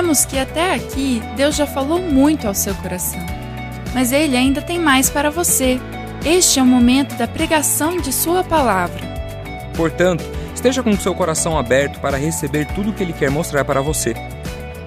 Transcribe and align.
Cremos 0.00 0.24
que 0.24 0.38
até 0.38 0.72
aqui 0.72 1.22
Deus 1.36 1.54
já 1.54 1.66
falou 1.66 2.00
muito 2.00 2.48
ao 2.48 2.54
seu 2.54 2.74
coração, 2.76 3.20
mas 3.92 4.12
Ele 4.12 4.34
ainda 4.34 4.62
tem 4.62 4.78
mais 4.78 5.10
para 5.10 5.30
você. 5.30 5.78
Este 6.24 6.58
é 6.58 6.62
o 6.62 6.66
momento 6.66 7.16
da 7.16 7.28
pregação 7.28 7.98
de 7.98 8.10
Sua 8.10 8.42
palavra. 8.42 8.98
Portanto, 9.76 10.24
esteja 10.54 10.82
com 10.82 10.88
o 10.88 10.96
seu 10.96 11.14
coração 11.14 11.58
aberto 11.58 12.00
para 12.00 12.16
receber 12.16 12.64
tudo 12.68 12.88
o 12.88 12.92
que 12.94 13.02
Ele 13.02 13.12
quer 13.12 13.30
mostrar 13.30 13.62
para 13.62 13.82
você. 13.82 14.14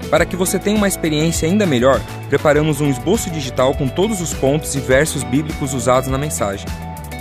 Para 0.10 0.26
que 0.26 0.36
você 0.36 0.58
tenha 0.58 0.76
uma 0.76 0.88
experiência 0.88 1.48
ainda 1.48 1.68
melhor, 1.68 2.02
preparamos 2.28 2.82
um 2.82 2.90
esboço 2.90 3.30
digital 3.30 3.76
com 3.76 3.88
todos 3.88 4.20
os 4.20 4.34
pontos 4.34 4.74
e 4.74 4.80
versos 4.80 5.22
bíblicos 5.22 5.76
usados 5.76 6.10
na 6.10 6.18
mensagem. 6.18 6.66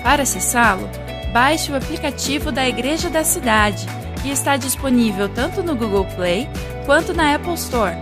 Para 0.03 0.23
acessá-lo, 0.23 0.89
baixe 1.31 1.71
o 1.71 1.77
aplicativo 1.77 2.51
da 2.51 2.67
Igreja 2.67 3.11
da 3.11 3.23
Cidade, 3.23 3.85
que 4.23 4.31
está 4.31 4.57
disponível 4.57 5.29
tanto 5.29 5.63
no 5.63 5.77
Google 5.77 6.07
Play 6.17 6.49
quanto 6.85 7.13
na 7.15 7.35
Apple 7.35 7.55
Store. 7.55 7.97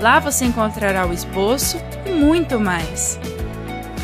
Lá 0.00 0.20
você 0.20 0.44
encontrará 0.44 1.06
o 1.06 1.12
esboço 1.12 1.78
e 2.04 2.10
muito 2.10 2.60
mais. 2.60 3.18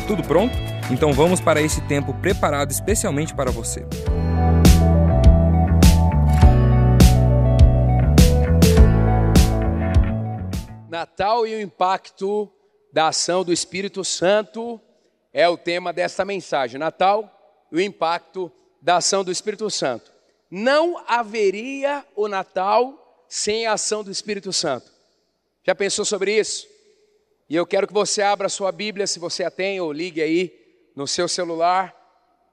Tudo 0.07 0.23
pronto? 0.23 0.55
Então 0.91 1.13
vamos 1.13 1.39
para 1.39 1.61
esse 1.61 1.81
tempo 1.81 2.13
preparado 2.15 2.71
especialmente 2.71 3.33
para 3.33 3.51
você. 3.51 3.85
Natal 10.89 11.45
e 11.45 11.55
o 11.55 11.61
impacto 11.61 12.51
da 12.91 13.07
ação 13.07 13.43
do 13.43 13.53
Espírito 13.53 14.03
Santo 14.03 14.79
é 15.31 15.47
o 15.47 15.57
tema 15.57 15.93
desta 15.93 16.25
mensagem. 16.25 16.79
Natal 16.79 17.65
e 17.71 17.77
o 17.77 17.81
impacto 17.81 18.51
da 18.81 18.97
ação 18.97 19.23
do 19.23 19.31
Espírito 19.31 19.69
Santo. 19.69 20.11
Não 20.49 21.03
haveria 21.07 22.05
o 22.15 22.27
Natal 22.27 23.02
sem 23.33 23.65
a 23.65 23.73
ação 23.73 24.03
do 24.03 24.11
Espírito 24.11 24.53
Santo. 24.53 24.91
Já 25.63 25.73
pensou 25.73 26.05
sobre 26.05 26.39
isso? 26.39 26.67
E 27.49 27.55
eu 27.55 27.65
quero 27.65 27.87
que 27.87 27.93
você 27.93 28.21
abra 28.21 28.45
a 28.45 28.49
sua 28.49 28.71
Bíblia, 28.71 29.07
se 29.07 29.17
você 29.17 29.43
a 29.43 29.49
tem, 29.49 29.81
ou 29.81 29.91
ligue 29.91 30.21
aí 30.21 30.53
no 30.95 31.07
seu 31.07 31.27
celular, 31.27 31.95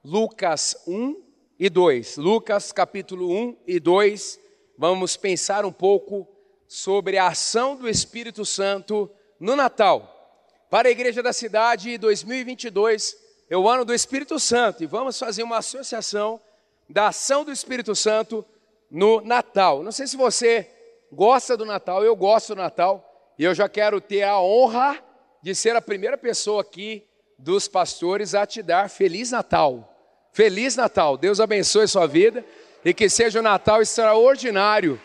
Lucas 0.03 0.75
1 0.87 1.23
e 1.59 1.69
2. 1.69 2.17
Lucas 2.17 2.73
capítulo 2.73 3.31
1 3.31 3.59
e 3.67 3.79
2. 3.79 4.41
Vamos 4.79 5.19
pensar 5.19 5.67
um 5.67 5.73
pouco 5.73 6.27
sobre 6.67 7.19
a 7.19 7.27
ação 7.27 7.77
do 7.77 7.87
Espírito 7.87 8.47
Santo 8.47 9.11
no 9.39 9.55
Natal. 9.55 10.49
Para 10.71 10.89
a 10.89 10.91
Igreja 10.91 11.23
da 11.23 11.35
Cidade 11.35 11.99
2022 11.99 13.19
é 13.51 13.57
o 13.57 13.69
ano 13.69 13.85
do 13.85 13.93
Espírito 13.93 14.39
Santo 14.39 14.83
e 14.83 14.87
vamos 14.87 15.19
fazer 15.19 15.43
uma 15.43 15.59
associação 15.59 16.41
da 16.89 17.09
ação 17.09 17.45
do 17.45 17.53
Espírito 17.53 17.95
Santo 17.95 18.43
no 18.91 19.21
Natal. 19.21 19.83
Não 19.83 19.93
sei 19.93 20.07
se 20.07 20.17
você 20.17 20.69
gosta 21.13 21.57
do 21.57 21.65
Natal, 21.65 22.05
eu 22.05 22.17
gosto 22.17 22.55
do 22.55 22.61
Natal 22.61 23.33
e 23.39 23.45
eu 23.45 23.55
já 23.55 23.69
quero 23.69 24.01
ter 24.01 24.23
a 24.23 24.41
honra 24.41 24.99
de 25.43 25.55
ser 25.55 25.77
a 25.77 25.81
primeira 25.81 26.19
pessoa 26.19 26.63
aqui 26.63 27.07
dos 27.39 27.69
pastores 27.69 28.35
a 28.35 28.47
te 28.47 28.63
dar 28.63 28.91
Feliz 28.91 29.31
Natal. 29.31 29.87
Feliz 30.33 30.77
Natal, 30.77 31.17
Deus 31.17 31.41
abençoe 31.41 31.89
sua 31.89 32.07
vida 32.07 32.45
e 32.85 32.93
que 32.93 33.09
seja 33.09 33.41
um 33.41 33.43
Natal 33.43 33.81
extraordinário 33.81 35.01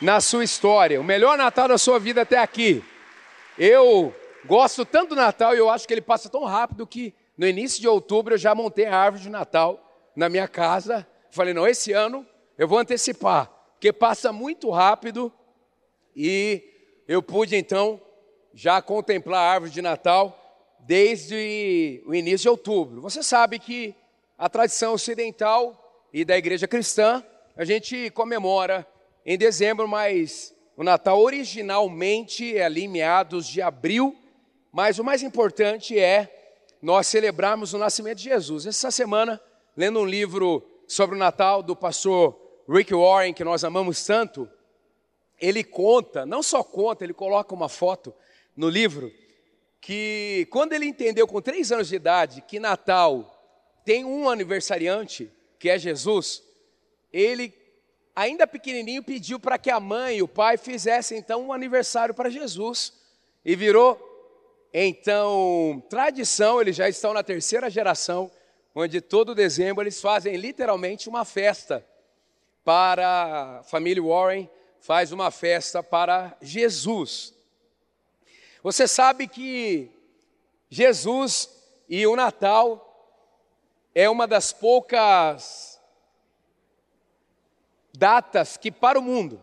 na 0.00 0.20
sua 0.20 0.44
história, 0.44 1.00
o 1.00 1.04
melhor 1.04 1.36
Natal 1.36 1.68
da 1.68 1.78
sua 1.78 1.98
vida 1.98 2.22
até 2.22 2.38
aqui. 2.38 2.82
Eu 3.58 4.14
gosto 4.46 4.84
tanto 4.84 5.10
do 5.10 5.16
Natal 5.16 5.54
e 5.54 5.58
eu 5.58 5.68
acho 5.68 5.86
que 5.86 5.92
ele 5.92 6.00
passa 6.00 6.28
tão 6.28 6.44
rápido 6.44 6.86
que 6.86 7.14
no 7.36 7.46
início 7.46 7.80
de 7.80 7.88
outubro 7.88 8.34
eu 8.34 8.38
já 8.38 8.54
montei 8.54 8.86
a 8.86 8.96
árvore 8.96 9.24
de 9.24 9.30
Natal 9.30 10.10
na 10.14 10.28
minha 10.28 10.48
casa. 10.48 11.06
Falei, 11.30 11.52
não, 11.52 11.66
esse 11.66 11.92
ano 11.92 12.26
eu 12.58 12.66
vou 12.66 12.78
antecipar, 12.78 13.46
porque 13.74 13.92
passa 13.92 14.32
muito 14.32 14.68
rápido 14.68 15.32
e 16.14 16.64
eu 17.06 17.22
pude 17.22 17.54
então 17.54 18.00
já 18.52 18.82
contemplar 18.82 19.40
a 19.40 19.52
árvore 19.52 19.70
de 19.70 19.80
Natal 19.80 20.36
desde 20.80 22.02
o 22.04 22.12
início 22.12 22.42
de 22.42 22.48
outubro. 22.48 23.00
Você 23.00 23.22
sabe 23.22 23.60
que 23.60 23.94
a 24.36 24.48
tradição 24.48 24.94
ocidental 24.94 26.08
e 26.12 26.24
da 26.24 26.36
igreja 26.36 26.66
cristã, 26.66 27.22
a 27.56 27.64
gente 27.64 28.10
comemora 28.10 28.84
em 29.24 29.38
dezembro, 29.38 29.86
mas 29.86 30.52
o 30.76 30.82
Natal 30.82 31.20
originalmente 31.20 32.56
é 32.56 32.64
ali 32.64 32.84
em 32.84 32.88
meados 32.88 33.46
de 33.46 33.62
abril, 33.62 34.16
mas 34.72 34.98
o 34.98 35.04
mais 35.04 35.22
importante 35.22 35.96
é 35.96 36.56
nós 36.82 37.06
celebrarmos 37.06 37.72
o 37.72 37.78
nascimento 37.78 38.18
de 38.18 38.24
Jesus. 38.24 38.66
Essa 38.66 38.90
semana, 38.90 39.40
lendo 39.76 40.00
um 40.00 40.04
livro 40.04 40.66
sobre 40.88 41.14
o 41.14 41.18
Natal 41.18 41.62
do 41.62 41.76
pastor 41.76 42.47
Rick 42.68 42.92
Warren, 42.94 43.32
que 43.32 43.42
nós 43.42 43.64
amamos 43.64 44.04
tanto, 44.04 44.46
ele 45.40 45.64
conta, 45.64 46.26
não 46.26 46.42
só 46.42 46.62
conta, 46.62 47.02
ele 47.02 47.14
coloca 47.14 47.54
uma 47.54 47.68
foto 47.68 48.14
no 48.54 48.68
livro, 48.68 49.10
que 49.80 50.46
quando 50.50 50.74
ele 50.74 50.84
entendeu 50.84 51.26
com 51.26 51.40
três 51.40 51.72
anos 51.72 51.88
de 51.88 51.96
idade 51.96 52.42
que 52.42 52.60
Natal 52.60 53.34
tem 53.86 54.04
um 54.04 54.28
aniversariante, 54.28 55.32
que 55.58 55.70
é 55.70 55.78
Jesus, 55.78 56.42
ele 57.10 57.54
ainda 58.14 58.46
pequenininho, 58.46 59.02
pediu 59.02 59.40
para 59.40 59.56
que 59.56 59.70
a 59.70 59.80
mãe 59.80 60.18
e 60.18 60.22
o 60.22 60.28
pai 60.28 60.58
fizessem 60.58 61.18
então 61.18 61.46
um 61.46 61.52
aniversário 61.52 62.12
para 62.12 62.28
Jesus. 62.28 62.92
E 63.44 63.56
virou 63.56 63.96
então 64.74 65.82
tradição, 65.88 66.60
eles 66.60 66.76
já 66.76 66.88
estão 66.88 67.14
na 67.14 67.22
terceira 67.22 67.70
geração, 67.70 68.30
onde 68.74 69.00
todo 69.00 69.34
dezembro 69.34 69.84
eles 69.84 70.00
fazem 70.00 70.36
literalmente 70.36 71.08
uma 71.08 71.24
festa 71.24 71.82
para 72.68 73.60
a 73.60 73.62
família 73.62 74.02
Warren, 74.02 74.46
faz 74.78 75.10
uma 75.10 75.30
festa 75.30 75.82
para 75.82 76.36
Jesus. 76.42 77.32
Você 78.62 78.86
sabe 78.86 79.26
que 79.26 79.90
Jesus 80.68 81.48
e 81.88 82.06
o 82.06 82.14
Natal 82.14 83.16
é 83.94 84.10
uma 84.10 84.26
das 84.26 84.52
poucas 84.52 85.80
datas 87.96 88.58
que 88.58 88.70
para 88.70 88.98
o 88.98 89.02
mundo, 89.02 89.42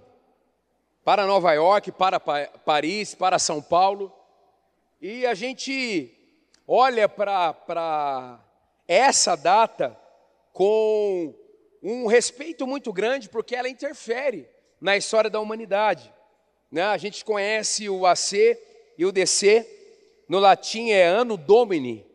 para 1.04 1.26
Nova 1.26 1.52
York, 1.52 1.94
para 1.94 2.20
Paris, 2.20 3.16
para 3.16 3.40
São 3.40 3.60
Paulo, 3.60 4.14
e 5.02 5.26
a 5.26 5.34
gente 5.34 6.16
olha 6.68 7.10
para 7.10 8.40
essa 8.88 9.36
data 9.36 10.00
com 10.54 11.34
um 11.92 12.08
respeito 12.08 12.66
muito 12.66 12.92
grande, 12.92 13.30
porque 13.30 13.56
ela 13.56 13.70
interfere 13.70 14.48
na 14.82 14.98
história 14.98 15.30
da 15.30 15.40
humanidade. 15.40 16.14
Né? 16.72 16.84
A 16.84 16.98
gente 16.98 17.24
conhece 17.24 17.88
o 17.90 18.06
AC 18.06 18.58
e 18.98 19.06
o 19.06 19.12
DC, 19.12 19.68
no 20.28 20.40
latim 20.40 20.90
é 20.90 21.06
Anno 21.06 21.38
Domini, 21.38 22.06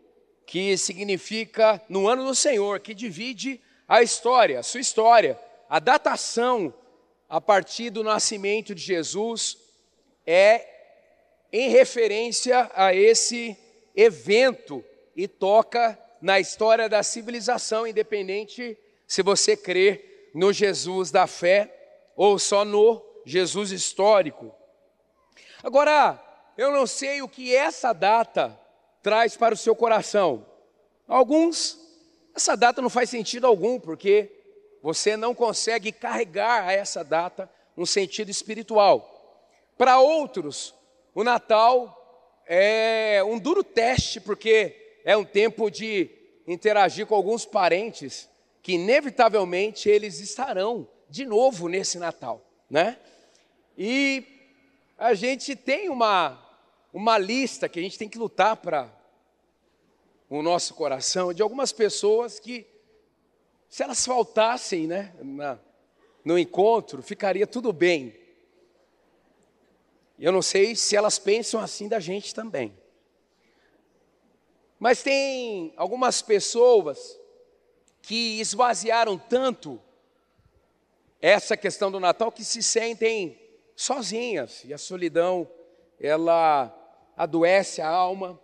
que 0.44 0.76
significa 0.76 1.80
no 1.88 2.08
ano 2.08 2.24
do 2.24 2.34
Senhor, 2.34 2.80
que 2.80 2.92
divide 2.92 3.60
a 3.86 4.02
história, 4.02 4.58
a 4.58 4.62
sua 4.62 4.80
história 4.80 5.38
a 5.70 5.78
datação 5.78 6.74
a 7.28 7.40
partir 7.40 7.90
do 7.90 8.02
nascimento 8.02 8.74
de 8.74 8.82
Jesus 8.82 9.56
é 10.26 10.66
em 11.52 11.70
referência 11.70 12.68
a 12.74 12.92
esse 12.92 13.56
evento 13.94 14.84
e 15.14 15.28
toca 15.28 15.96
na 16.20 16.40
história 16.40 16.88
da 16.88 17.04
civilização, 17.04 17.86
independente 17.86 18.76
se 19.10 19.24
você 19.24 19.56
crê 19.56 20.28
no 20.32 20.52
Jesus 20.52 21.10
da 21.10 21.26
fé 21.26 21.68
ou 22.14 22.38
só 22.38 22.64
no 22.64 23.04
Jesus 23.26 23.72
histórico. 23.72 24.54
Agora, 25.64 26.22
eu 26.56 26.70
não 26.70 26.86
sei 26.86 27.20
o 27.20 27.28
que 27.28 27.52
essa 27.52 27.92
data 27.92 28.56
traz 29.02 29.36
para 29.36 29.52
o 29.52 29.56
seu 29.56 29.74
coração. 29.74 30.46
Alguns, 31.08 31.76
essa 32.36 32.56
data 32.56 32.80
não 32.80 32.88
faz 32.88 33.10
sentido 33.10 33.48
algum, 33.48 33.80
porque 33.80 34.30
você 34.80 35.16
não 35.16 35.34
consegue 35.34 35.90
carregar 35.90 36.68
a 36.68 36.72
essa 36.72 37.02
data 37.02 37.50
um 37.76 37.84
sentido 37.84 38.30
espiritual. 38.30 39.44
Para 39.76 39.98
outros, 39.98 40.72
o 41.12 41.24
Natal 41.24 42.40
é 42.46 43.20
um 43.26 43.40
duro 43.40 43.64
teste, 43.64 44.20
porque 44.20 45.00
é 45.04 45.16
um 45.16 45.24
tempo 45.24 45.68
de 45.68 46.08
interagir 46.46 47.08
com 47.08 47.16
alguns 47.16 47.44
parentes 47.44 48.29
que 48.62 48.72
inevitavelmente 48.72 49.88
eles 49.88 50.20
estarão 50.20 50.88
de 51.08 51.24
novo 51.24 51.68
nesse 51.68 51.98
Natal, 51.98 52.44
né? 52.68 52.98
E 53.76 54.24
a 54.98 55.14
gente 55.14 55.56
tem 55.56 55.88
uma 55.88 56.46
uma 56.92 57.16
lista 57.18 57.68
que 57.68 57.78
a 57.78 57.82
gente 57.82 57.98
tem 57.98 58.08
que 58.08 58.18
lutar 58.18 58.56
para 58.56 58.92
o 60.28 60.42
nosso 60.42 60.74
coração 60.74 61.32
de 61.32 61.42
algumas 61.42 61.72
pessoas 61.72 62.38
que 62.38 62.66
se 63.68 63.82
elas 63.82 64.04
faltassem 64.04 64.86
né, 64.86 65.14
na, 65.20 65.58
no 66.24 66.36
encontro, 66.38 67.02
ficaria 67.02 67.46
tudo 67.46 67.72
bem. 67.72 68.16
Eu 70.18 70.32
não 70.32 70.42
sei 70.42 70.74
se 70.74 70.96
elas 70.96 71.18
pensam 71.18 71.60
assim 71.60 71.88
da 71.88 72.00
gente 72.00 72.34
também. 72.34 72.76
Mas 74.78 75.02
tem 75.02 75.72
algumas 75.76 76.20
pessoas 76.20 77.19
que 78.02 78.40
esvaziaram 78.40 79.18
tanto 79.18 79.80
essa 81.20 81.56
questão 81.56 81.90
do 81.90 82.00
Natal 82.00 82.32
que 82.32 82.44
se 82.44 82.62
sentem 82.62 83.38
sozinhas 83.76 84.62
e 84.64 84.72
a 84.72 84.78
solidão 84.78 85.48
ela 85.98 86.74
adoece 87.16 87.82
a 87.82 87.88
alma. 87.88 88.40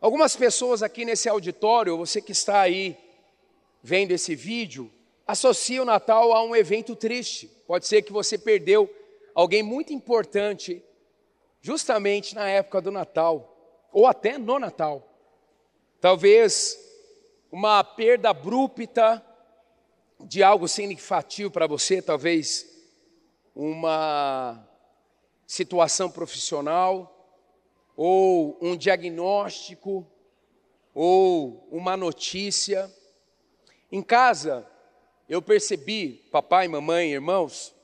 Algumas 0.00 0.34
pessoas 0.34 0.82
aqui 0.82 1.04
nesse 1.04 1.28
auditório, 1.28 1.96
você 1.96 2.20
que 2.20 2.32
está 2.32 2.60
aí 2.60 2.96
vendo 3.82 4.10
esse 4.12 4.34
vídeo, 4.34 4.90
associam 5.26 5.82
o 5.82 5.86
Natal 5.86 6.32
a 6.32 6.42
um 6.42 6.56
evento 6.56 6.96
triste. 6.96 7.46
Pode 7.66 7.86
ser 7.86 8.02
que 8.02 8.12
você 8.12 8.36
perdeu 8.36 8.92
alguém 9.34 9.62
muito 9.62 9.92
importante 9.92 10.82
justamente 11.60 12.34
na 12.34 12.48
época 12.48 12.80
do 12.80 12.90
Natal, 12.90 13.86
ou 13.92 14.06
até 14.06 14.38
no 14.38 14.58
Natal. 14.58 15.06
Talvez 16.00 16.87
uma 17.50 17.82
perda 17.82 18.30
abrupta 18.30 19.24
de 20.20 20.42
algo 20.42 20.68
significativo 20.68 21.50
para 21.50 21.66
você, 21.66 22.02
talvez 22.02 22.66
uma 23.54 24.66
situação 25.46 26.10
profissional, 26.10 27.14
ou 27.96 28.58
um 28.60 28.76
diagnóstico, 28.76 30.06
ou 30.94 31.66
uma 31.70 31.96
notícia. 31.96 32.92
Em 33.90 34.02
casa, 34.02 34.66
eu 35.28 35.40
percebi, 35.40 36.24
papai, 36.30 36.68
mamãe, 36.68 37.12
irmãos, 37.12 37.74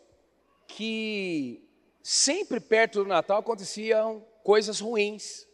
que 0.66 1.68
sempre 2.02 2.60
perto 2.60 3.02
do 3.02 3.08
Natal 3.08 3.38
aconteciam 3.38 4.24
coisas 4.42 4.80
ruins. 4.80 5.46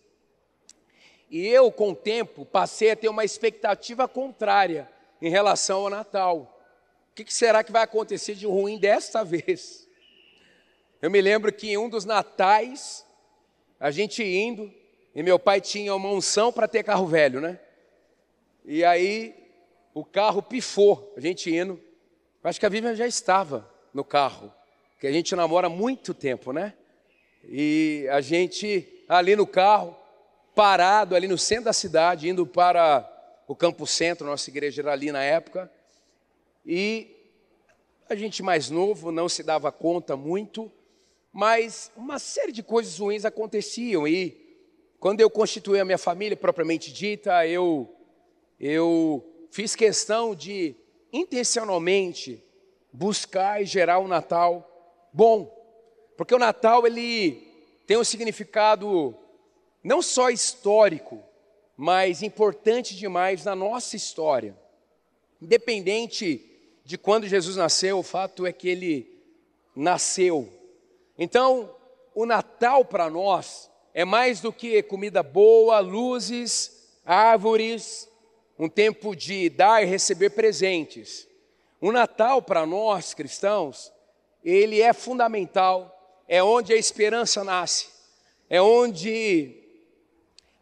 E 1.30 1.46
eu, 1.46 1.70
com 1.70 1.90
o 1.90 1.94
tempo, 1.94 2.44
passei 2.44 2.90
a 2.90 2.96
ter 2.96 3.08
uma 3.08 3.24
expectativa 3.24 4.08
contrária 4.08 4.90
em 5.22 5.30
relação 5.30 5.82
ao 5.82 5.90
Natal. 5.90 6.60
O 7.10 7.14
que 7.14 7.32
será 7.32 7.62
que 7.62 7.70
vai 7.70 7.82
acontecer 7.82 8.34
de 8.34 8.46
ruim 8.46 8.78
desta 8.78 9.22
vez? 9.24 9.88
Eu 11.00 11.10
me 11.10 11.20
lembro 11.20 11.52
que 11.52 11.70
em 11.70 11.78
um 11.78 11.88
dos 11.88 12.04
natais, 12.04 13.06
a 13.78 13.90
gente 13.90 14.22
indo, 14.22 14.72
e 15.14 15.22
meu 15.22 15.38
pai 15.38 15.60
tinha 15.60 15.94
uma 15.94 16.10
unção 16.10 16.52
para 16.52 16.68
ter 16.68 16.82
carro 16.82 17.06
velho, 17.06 17.40
né? 17.40 17.58
E 18.64 18.84
aí 18.84 19.34
o 19.94 20.04
carro 20.04 20.42
pifou, 20.42 21.12
a 21.16 21.20
gente 21.20 21.54
indo. 21.54 21.80
Acho 22.42 22.58
que 22.58 22.66
a 22.66 22.68
Vivian 22.68 22.94
já 22.94 23.06
estava 23.06 23.70
no 23.92 24.04
carro, 24.04 24.52
que 24.98 25.06
a 25.06 25.12
gente 25.12 25.34
namora 25.34 25.68
muito 25.68 26.12
tempo, 26.12 26.52
né? 26.52 26.74
E 27.44 28.06
a 28.10 28.20
gente 28.20 29.04
ali 29.08 29.34
no 29.34 29.46
carro, 29.46 29.96
parado 30.60 31.16
ali 31.16 31.26
no 31.26 31.38
centro 31.38 31.64
da 31.64 31.72
cidade, 31.72 32.28
indo 32.28 32.44
para 32.46 33.10
o 33.48 33.56
Campo 33.56 33.86
Centro, 33.86 34.26
nossa 34.26 34.50
igreja 34.50 34.82
era 34.82 34.92
ali 34.92 35.10
na 35.10 35.22
época. 35.22 35.72
E 36.66 37.16
a 38.06 38.14
gente 38.14 38.42
mais 38.42 38.68
novo 38.68 39.10
não 39.10 39.26
se 39.26 39.42
dava 39.42 39.72
conta 39.72 40.18
muito, 40.18 40.70
mas 41.32 41.90
uma 41.96 42.18
série 42.18 42.52
de 42.52 42.62
coisas 42.62 42.98
ruins 42.98 43.24
aconteciam 43.24 44.06
e 44.06 44.36
quando 44.98 45.22
eu 45.22 45.30
constituí 45.30 45.80
a 45.80 45.84
minha 45.86 45.96
família 45.96 46.36
propriamente 46.36 46.92
dita, 46.92 47.46
eu 47.46 47.90
eu 48.60 49.24
fiz 49.50 49.74
questão 49.74 50.34
de 50.34 50.76
intencionalmente 51.10 52.44
buscar 52.92 53.62
e 53.62 53.64
gerar 53.64 53.98
um 53.98 54.08
Natal 54.08 55.08
bom, 55.10 55.50
porque 56.18 56.34
o 56.34 56.38
Natal 56.38 56.86
ele 56.86 57.48
tem 57.86 57.96
um 57.96 58.04
significado 58.04 59.16
não 59.82 60.02
só 60.02 60.30
histórico, 60.30 61.22
mas 61.76 62.22
importante 62.22 62.96
demais 62.96 63.44
na 63.44 63.54
nossa 63.54 63.96
história. 63.96 64.56
Independente 65.40 66.46
de 66.84 66.98
quando 66.98 67.26
Jesus 67.26 67.56
nasceu, 67.56 67.98
o 67.98 68.02
fato 68.02 68.46
é 68.46 68.52
que 68.52 68.68
ele 68.68 69.20
nasceu 69.74 70.60
então, 71.20 71.76
o 72.14 72.24
Natal 72.24 72.82
para 72.82 73.10
nós 73.10 73.70
é 73.92 74.06
mais 74.06 74.40
do 74.40 74.50
que 74.50 74.82
comida 74.82 75.22
boa, 75.22 75.78
luzes, 75.78 76.88
árvores, 77.04 78.08
um 78.58 78.70
tempo 78.70 79.14
de 79.14 79.50
dar 79.50 79.82
e 79.82 79.86
receber 79.86 80.30
presentes. 80.30 81.28
O 81.78 81.92
Natal 81.92 82.40
para 82.40 82.64
nós 82.64 83.12
cristãos, 83.12 83.92
ele 84.42 84.80
é 84.80 84.94
fundamental, 84.94 85.94
é 86.26 86.42
onde 86.42 86.72
a 86.72 86.76
esperança 86.76 87.44
nasce, 87.44 87.88
é 88.48 88.62
onde 88.62 89.59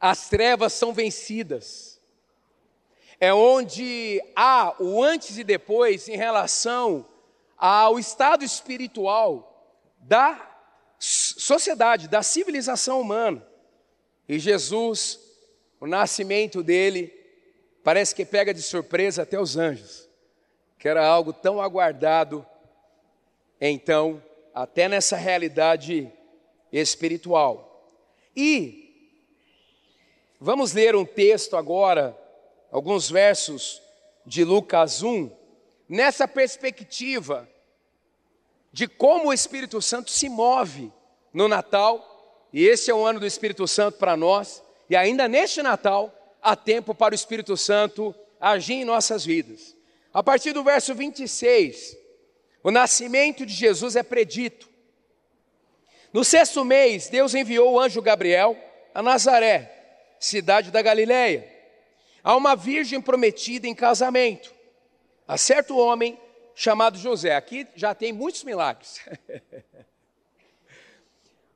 as 0.01 0.29
trevas 0.29 0.73
são 0.73 0.93
vencidas, 0.93 2.01
é 3.21 3.35
onde 3.35 4.23
há 4.37 4.75
o 4.79 5.03
antes 5.03 5.39
e 5.39 5.45
depois 5.45 6.09
em 6.09 6.17
relação 6.17 7.07
ao 7.57 7.99
estado 7.99 8.45
espiritual 8.45 9.77
da 9.99 10.49
sociedade, 10.99 12.09
da 12.09 12.23
civilização 12.23 13.01
humana. 13.01 13.45
E 14.29 14.39
Jesus, 14.39 15.19
o 15.81 15.87
nascimento 15.87 16.63
dele, 16.63 17.13
parece 17.83 18.15
que 18.15 18.25
pega 18.25 18.55
de 18.55 18.63
surpresa 18.63 19.23
até 19.23 19.41
os 19.41 19.57
anjos, 19.57 20.09
que 20.79 20.89
era 20.89 21.05
algo 21.05 21.33
tão 21.33 21.61
aguardado, 21.61 22.47
então, 23.61 24.23
até 24.55 24.89
nessa 24.89 25.17
realidade 25.17 26.13
espiritual. 26.73 27.91
E 28.37 28.88
vamos 30.41 30.73
ler 30.73 30.95
um 30.95 31.05
texto 31.05 31.57
agora, 31.57 32.17
alguns 32.71 33.11
versos 33.11 33.83
de 34.25 34.45
Lucas 34.45 35.03
1, 35.03 35.31
nessa 35.89 36.29
perspectiva 36.29 37.49
de 38.73 38.87
como 38.87 39.29
o 39.29 39.33
Espírito 39.33 39.81
Santo 39.81 40.11
se 40.11 40.29
move 40.29 40.93
no 41.33 41.49
Natal, 41.49 42.47
e 42.53 42.67
esse 42.67 42.91
é 42.91 42.95
o 42.95 43.05
ano 43.05 43.21
do 43.21 43.27
Espírito 43.27 43.67
Santo 43.67 43.99
para 43.99 44.17
nós, 44.17 44.63
e 44.89 44.97
ainda 44.97 45.27
neste 45.27 45.63
Natal 45.63 46.15
há 46.41 46.55
tempo 46.55 46.95
para 46.95 47.13
o 47.13 47.15
Espírito 47.15 47.57
Santo 47.57 48.15
agir 48.41 48.75
em 48.75 48.85
nossas 48.85 49.25
vidas. 49.25 49.77
A 50.13 50.23
partir 50.23 50.53
do 50.53 50.63
verso 50.63 50.95
26, 50.95 51.97
o 52.63 52.71
nascimento 52.71 53.45
de 53.45 53.53
Jesus 53.53 53.97
é 53.97 54.03
predito. 54.03 54.69
No 56.13 56.25
sexto 56.25 56.65
mês, 56.65 57.09
Deus 57.09 57.35
enviou 57.35 57.73
o 57.73 57.81
anjo 57.81 58.01
Gabriel 58.01 58.57
a 58.95 59.03
Nazaré, 59.03 59.78
cidade 60.21 60.71
da 60.71 60.83
Galileia, 60.83 61.49
a 62.23 62.37
uma 62.37 62.57
virgem 62.57 63.01
prometida 63.01 63.67
em 63.67 63.75
casamento, 63.75 64.53
a 65.27 65.37
certo 65.37 65.77
homem 65.77 66.19
chamado 66.55 66.99
José. 66.99 67.35
Aqui 67.35 67.67
já 67.75 67.95
tem 67.95 68.13
muitos 68.13 68.43
milagres. 68.43 69.01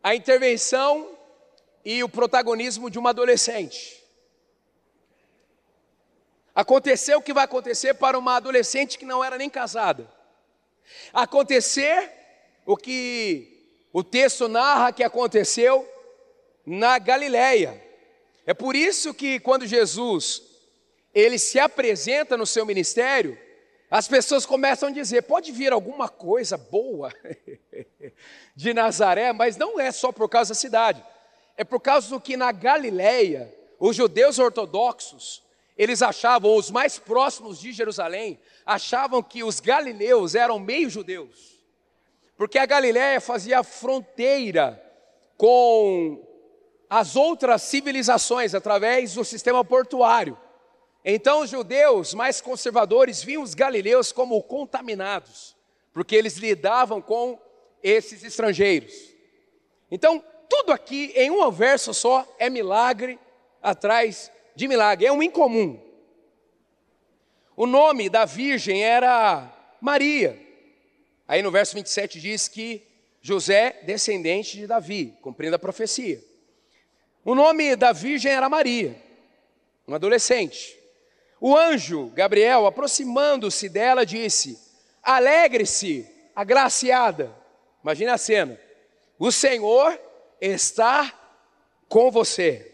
a 0.02 0.14
intervenção 0.14 1.18
e 1.84 2.02
o 2.02 2.08
protagonismo 2.08 2.88
de 2.88 2.98
uma 2.98 3.10
adolescente. 3.10 4.02
Aconteceu 6.54 7.18
o 7.18 7.22
que 7.22 7.32
vai 7.32 7.44
acontecer 7.44 7.94
para 7.94 8.18
uma 8.18 8.36
adolescente 8.36 8.98
que 8.98 9.04
não 9.04 9.24
era 9.24 9.38
nem 9.38 9.48
casada. 9.48 10.10
Acontecer 11.12 12.10
o 12.66 12.76
que 12.76 13.48
o 13.92 14.04
texto 14.04 14.48
narra 14.48 14.92
que 14.92 15.02
aconteceu 15.02 15.88
na 16.64 16.98
Galileia. 16.98 17.82
É 18.46 18.52
por 18.52 18.74
isso 18.74 19.14
que 19.14 19.38
quando 19.38 19.66
Jesus 19.66 20.42
ele 21.14 21.38
se 21.38 21.58
apresenta 21.58 22.36
no 22.36 22.46
seu 22.46 22.64
ministério, 22.64 23.38
as 23.90 24.08
pessoas 24.08 24.46
começam 24.46 24.88
a 24.88 24.92
dizer: 24.92 25.22
pode 25.22 25.52
vir 25.52 25.72
alguma 25.72 26.08
coisa 26.08 26.56
boa 26.56 27.12
de 28.56 28.72
Nazaré, 28.72 29.32
mas 29.32 29.56
não 29.56 29.78
é 29.78 29.92
só 29.92 30.10
por 30.10 30.28
causa 30.28 30.50
da 30.50 30.54
cidade, 30.54 31.04
é 31.56 31.62
por 31.62 31.80
causa 31.80 32.08
do 32.08 32.20
que 32.20 32.36
na 32.36 32.50
Galileia, 32.50 33.54
os 33.78 33.94
judeus 33.94 34.38
ortodoxos, 34.38 35.42
eles 35.76 36.02
achavam, 36.02 36.56
os 36.56 36.70
mais 36.70 36.98
próximos 36.98 37.60
de 37.60 37.72
Jerusalém, 37.72 38.38
achavam 38.64 39.22
que 39.22 39.42
os 39.42 39.60
galileus 39.60 40.34
eram 40.34 40.58
meio 40.58 40.88
judeus, 40.88 41.58
porque 42.36 42.58
a 42.58 42.66
Galileia 42.66 43.20
fazia 43.20 43.62
fronteira 43.62 44.82
com 45.36 46.31
as 46.94 47.16
outras 47.16 47.62
civilizações 47.62 48.54
através 48.54 49.14
do 49.14 49.24
sistema 49.24 49.64
portuário. 49.64 50.36
Então 51.02 51.40
os 51.40 51.48
judeus 51.48 52.12
mais 52.12 52.38
conservadores 52.38 53.22
viam 53.22 53.42
os 53.42 53.54
galileus 53.54 54.12
como 54.12 54.42
contaminados, 54.42 55.56
porque 55.90 56.14
eles 56.14 56.36
lidavam 56.36 57.00
com 57.00 57.40
esses 57.82 58.22
estrangeiros. 58.22 58.92
Então, 59.90 60.22
tudo 60.50 60.70
aqui 60.70 61.14
em 61.16 61.30
um 61.30 61.50
verso 61.50 61.94
só 61.94 62.30
é 62.38 62.50
milagre 62.50 63.18
atrás 63.62 64.30
de 64.54 64.68
milagre, 64.68 65.06
é 65.06 65.12
um 65.12 65.22
incomum. 65.22 65.80
O 67.56 67.66
nome 67.66 68.10
da 68.10 68.26
virgem 68.26 68.84
era 68.84 69.50
Maria. 69.80 70.38
Aí 71.26 71.40
no 71.40 71.50
verso 71.50 71.74
27 71.74 72.20
diz 72.20 72.48
que 72.48 72.86
José, 73.22 73.80
descendente 73.86 74.58
de 74.58 74.66
Davi, 74.66 75.16
cumprindo 75.22 75.56
a 75.56 75.58
profecia. 75.58 76.31
O 77.24 77.34
nome 77.34 77.76
da 77.76 77.92
virgem 77.92 78.32
era 78.32 78.48
Maria, 78.48 79.00
uma 79.86 79.96
adolescente. 79.96 80.78
O 81.40 81.56
anjo 81.56 82.06
Gabriel, 82.14 82.66
aproximando-se 82.66 83.68
dela, 83.68 84.04
disse: 84.04 84.58
Alegre-se, 85.02 86.08
agraciada. 86.34 87.34
Imagine 87.82 88.10
a 88.10 88.18
cena. 88.18 88.60
o 89.18 89.30
Senhor 89.30 89.98
está 90.40 91.12
com 91.88 92.10
você. 92.10 92.68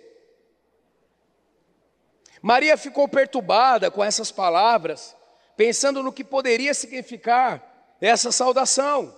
Maria 2.40 2.76
ficou 2.76 3.09
perturbada 3.09 3.90
com 3.90 4.02
essas 4.02 4.31
palavras, 4.31 5.14
pensando 5.57 6.02
no 6.02 6.12
que 6.12 6.23
poderia 6.23 6.73
significar 6.73 7.97
essa 8.00 8.31
saudação. 8.31 9.17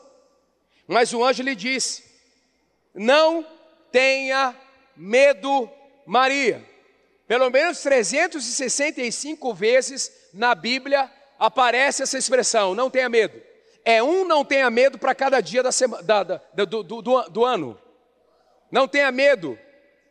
Mas 0.86 1.12
o 1.12 1.22
anjo 1.22 1.42
lhe 1.42 1.54
disse: 1.54 2.04
Não 2.94 3.46
tenha 3.92 4.56
medo, 5.00 5.70
Maria. 6.04 6.62
Pelo 7.26 7.48
menos 7.48 7.80
365 7.82 9.54
vezes 9.54 10.12
na 10.34 10.54
Bíblia 10.54 11.10
aparece 11.38 12.02
essa 12.02 12.18
expressão, 12.18 12.74
não 12.74 12.90
tenha 12.90 13.08
medo. 13.08 13.40
É 13.82 14.02
um 14.02 14.26
não 14.26 14.44
tenha 14.44 14.68
medo 14.68 14.98
para 14.98 15.14
cada 15.14 15.40
dia 15.40 15.62
da 15.62 15.72
semana, 15.72 16.02
da, 16.02 16.22
da, 16.22 16.40
do, 16.52 16.82
do, 16.82 17.00
do, 17.00 17.22
do 17.30 17.44
ano. 17.46 17.80
Não 18.70 18.86
tenha 18.86 19.10
medo. 19.10 19.58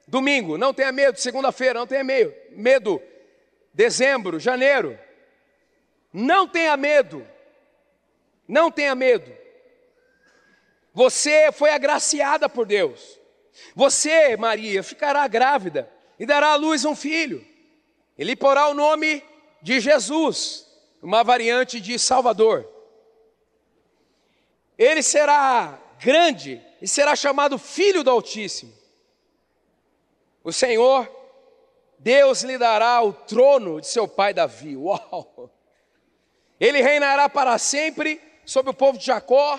Domingo, 0.08 0.58
não 0.58 0.74
tenha 0.74 0.92
medo. 0.92 1.20
Segunda-feira, 1.20 1.78
não 1.78 1.86
tenha 1.86 2.04
medo. 2.04 2.34
Medo. 2.50 3.00
Dezembro, 3.72 4.40
janeiro. 4.40 4.98
Não 6.12 6.48
tenha 6.48 6.76
medo. 6.76 7.26
Não 8.48 8.72
tenha 8.72 8.96
medo. 8.96 9.32
Você 10.96 11.52
foi 11.52 11.70
agraciada 11.70 12.50
por 12.50 12.66
Deus. 12.66 13.19
Você, 13.76 14.36
Maria, 14.38 14.84
ficará 14.84 15.28
grávida 15.28 15.90
e 16.20 16.26
dará 16.26 16.50
à 16.50 16.56
luz 16.56 16.86
um 16.86 16.96
filho. 16.96 17.46
Ele 18.18 18.36
porá 18.36 18.68
o 18.68 18.74
nome 18.74 19.24
de 19.62 19.80
Jesus, 19.80 20.68
uma 21.02 21.24
variante 21.24 21.80
de 21.80 21.98
Salvador. 21.98 22.68
Ele 24.78 25.02
será 25.02 25.80
grande 26.00 26.62
e 26.82 26.88
será 26.88 27.16
chamado 27.16 27.58
Filho 27.58 28.04
do 28.04 28.10
Altíssimo. 28.10 28.74
O 30.44 30.52
Senhor, 30.52 31.10
Deus 31.98 32.44
lhe 32.44 32.58
dará 32.58 33.02
o 33.02 33.12
trono 33.12 33.82
de 33.82 33.88
seu 33.88 34.08
pai 34.08 34.34
Davi. 34.34 34.76
Uau! 34.76 35.52
Ele 36.60 36.82
reinará 36.82 37.30
para 37.30 37.58
sempre 37.58 38.22
sobre 38.46 38.72
o 38.72 38.74
povo 38.74 38.98
de 38.98 39.06
Jacó, 39.06 39.58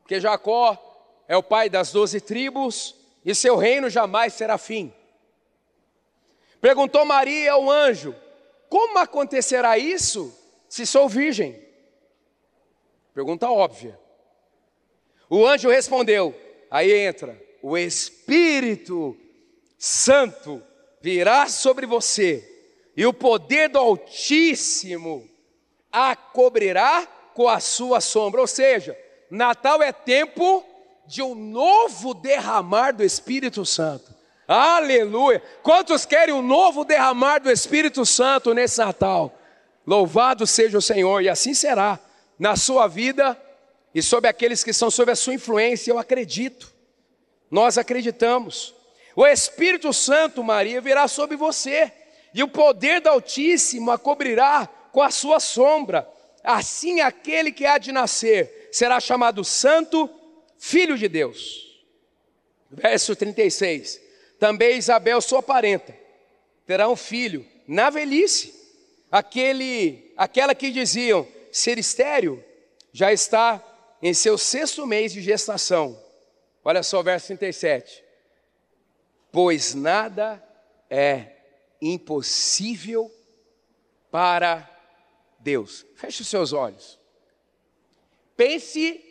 porque 0.00 0.20
Jacó 0.20 0.76
é 1.28 1.36
o 1.36 1.42
pai 1.42 1.70
das 1.70 1.92
doze 1.92 2.20
tribos, 2.20 2.96
e 3.24 3.34
seu 3.34 3.56
reino 3.56 3.90
jamais 3.90 4.34
será 4.34 4.56
fim. 4.56 4.92
Perguntou 6.60 7.04
Maria 7.04 7.52
ao 7.52 7.70
anjo: 7.70 8.14
Como 8.68 8.98
acontecerá 8.98 9.78
isso 9.78 10.36
se 10.68 10.86
sou 10.86 11.08
virgem? 11.08 11.60
Pergunta 13.14 13.50
óbvia. 13.50 13.98
O 15.28 15.46
anjo 15.46 15.68
respondeu: 15.68 16.34
Aí 16.70 16.92
entra, 16.92 17.40
o 17.62 17.76
Espírito 17.76 19.16
Santo 19.78 20.62
virá 21.00 21.48
sobre 21.48 21.86
você, 21.86 22.46
e 22.96 23.06
o 23.06 23.12
poder 23.12 23.68
do 23.68 23.78
Altíssimo 23.78 25.28
a 25.90 26.14
cobrirá 26.14 27.06
com 27.34 27.48
a 27.48 27.58
sua 27.60 28.00
sombra. 28.00 28.40
Ou 28.40 28.46
seja, 28.46 28.96
Natal 29.30 29.82
é 29.82 29.92
tempo 29.92 30.64
de 31.10 31.20
um 31.20 31.34
novo 31.34 32.14
derramar 32.14 32.92
do 32.92 33.02
Espírito 33.02 33.66
Santo. 33.66 34.14
Aleluia! 34.46 35.42
Quantos 35.60 36.06
querem 36.06 36.32
um 36.32 36.40
novo 36.40 36.84
derramar 36.84 37.40
do 37.40 37.50
Espírito 37.50 38.06
Santo 38.06 38.54
nesse 38.54 38.78
Natal? 38.78 39.36
Louvado 39.84 40.46
seja 40.46 40.78
o 40.78 40.82
Senhor, 40.82 41.20
e 41.20 41.28
assim 41.28 41.52
será 41.52 41.98
na 42.38 42.54
sua 42.54 42.86
vida 42.86 43.36
e 43.92 44.00
sobre 44.00 44.30
aqueles 44.30 44.62
que 44.62 44.72
são 44.72 44.88
sob 44.88 45.10
a 45.10 45.16
sua 45.16 45.34
influência, 45.34 45.90
eu 45.90 45.98
acredito. 45.98 46.72
Nós 47.50 47.76
acreditamos. 47.76 48.72
O 49.16 49.26
Espírito 49.26 49.92
Santo, 49.92 50.44
Maria, 50.44 50.80
virá 50.80 51.08
sobre 51.08 51.36
você, 51.36 51.92
e 52.32 52.40
o 52.40 52.48
poder 52.48 53.00
do 53.00 53.08
Altíssimo 53.08 53.90
a 53.90 53.98
cobrirá 53.98 54.68
com 54.92 55.02
a 55.02 55.10
sua 55.10 55.40
sombra. 55.40 56.08
Assim, 56.44 57.00
aquele 57.00 57.50
que 57.50 57.66
há 57.66 57.78
de 57.78 57.90
nascer 57.90 58.68
será 58.70 59.00
chamado 59.00 59.42
Santo, 59.42 60.08
Filho 60.60 60.96
de 60.96 61.08
Deus. 61.08 61.82
Verso 62.70 63.16
36 63.16 64.10
também 64.40 64.78
Isabel, 64.78 65.20
sua 65.20 65.42
parenta, 65.42 65.94
terá 66.66 66.88
um 66.88 66.96
filho 66.96 67.46
na 67.68 67.90
velhice. 67.90 68.58
Aquele, 69.12 70.12
aquela 70.16 70.54
que 70.54 70.70
diziam 70.70 71.28
ser 71.52 71.78
estéreo, 71.78 72.42
já 72.90 73.12
está 73.12 73.62
em 74.00 74.14
seu 74.14 74.38
sexto 74.38 74.86
mês 74.86 75.12
de 75.12 75.20
gestação. 75.20 76.02
Olha 76.64 76.82
só 76.82 77.00
o 77.00 77.02
verso 77.02 77.26
37. 77.26 78.02
Pois 79.30 79.74
nada 79.74 80.42
é 80.88 81.36
impossível 81.82 83.12
para 84.10 84.68
Deus. 85.38 85.84
Feche 85.96 86.22
os 86.22 86.28
seus 86.28 86.52
olhos. 86.54 86.98
Pense 88.36 89.09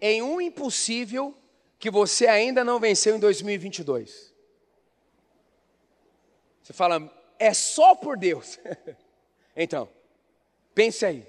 em 0.00 0.22
um 0.22 0.40
impossível 0.40 1.36
que 1.78 1.90
você 1.90 2.26
ainda 2.26 2.64
não 2.64 2.80
venceu 2.80 3.16
em 3.16 3.20
2022. 3.20 4.34
Você 6.62 6.72
fala, 6.72 7.10
é 7.38 7.54
só 7.54 7.94
por 7.94 8.18
Deus. 8.18 8.58
então, 9.56 9.88
pense 10.74 11.06
aí. 11.06 11.26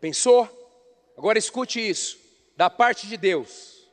Pensou? 0.00 0.48
Agora 1.16 1.38
escute 1.38 1.78
isso, 1.78 2.18
da 2.56 2.70
parte 2.70 3.06
de 3.06 3.16
Deus. 3.16 3.88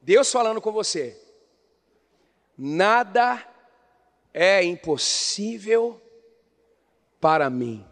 Deus 0.00 0.30
falando 0.30 0.60
com 0.60 0.70
você. 0.70 1.18
Nada 2.58 3.44
é 4.34 4.62
impossível 4.62 6.00
para 7.20 7.48
mim, 7.48 7.86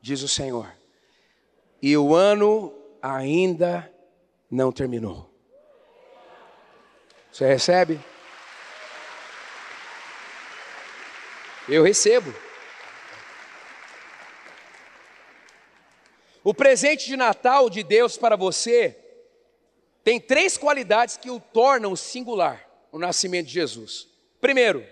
diz 0.00 0.22
o 0.22 0.28
Senhor. 0.28 0.79
E 1.82 1.96
o 1.96 2.14
ano 2.14 2.74
ainda 3.00 3.90
não 4.50 4.70
terminou. 4.70 5.30
Você 7.32 7.46
recebe? 7.46 8.00
Eu 11.68 11.82
recebo. 11.82 12.34
O 16.42 16.52
presente 16.54 17.06
de 17.06 17.16
Natal 17.16 17.70
de 17.70 17.82
Deus 17.82 18.16
para 18.16 18.34
você 18.34 18.96
tem 20.02 20.18
três 20.18 20.56
qualidades 20.56 21.16
que 21.16 21.30
o 21.30 21.38
tornam 21.38 21.94
singular: 21.94 22.66
o 22.90 22.98
nascimento 22.98 23.46
de 23.46 23.52
Jesus. 23.52 24.08
Primeiro, 24.40 24.84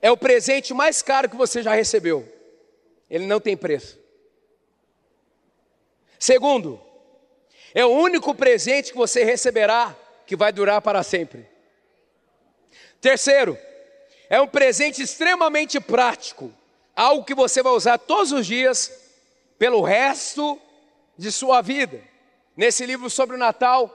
é 0.00 0.10
o 0.10 0.16
presente 0.16 0.74
mais 0.74 1.00
caro 1.00 1.28
que 1.28 1.36
você 1.36 1.62
já 1.62 1.74
recebeu, 1.74 2.30
ele 3.08 3.26
não 3.26 3.40
tem 3.40 3.56
preço. 3.56 4.01
Segundo, 6.22 6.80
é 7.74 7.84
o 7.84 7.88
único 7.88 8.32
presente 8.32 8.92
que 8.92 8.96
você 8.96 9.24
receberá 9.24 9.92
que 10.24 10.36
vai 10.36 10.52
durar 10.52 10.80
para 10.80 11.02
sempre. 11.02 11.48
Terceiro, 13.00 13.58
é 14.30 14.40
um 14.40 14.46
presente 14.46 15.02
extremamente 15.02 15.80
prático, 15.80 16.54
algo 16.94 17.24
que 17.24 17.34
você 17.34 17.60
vai 17.60 17.72
usar 17.72 17.98
todos 17.98 18.30
os 18.30 18.46
dias 18.46 18.92
pelo 19.58 19.82
resto 19.82 20.60
de 21.18 21.32
sua 21.32 21.60
vida. 21.60 22.00
Nesse 22.56 22.86
livro 22.86 23.10
sobre 23.10 23.34
o 23.34 23.38
Natal, 23.40 23.90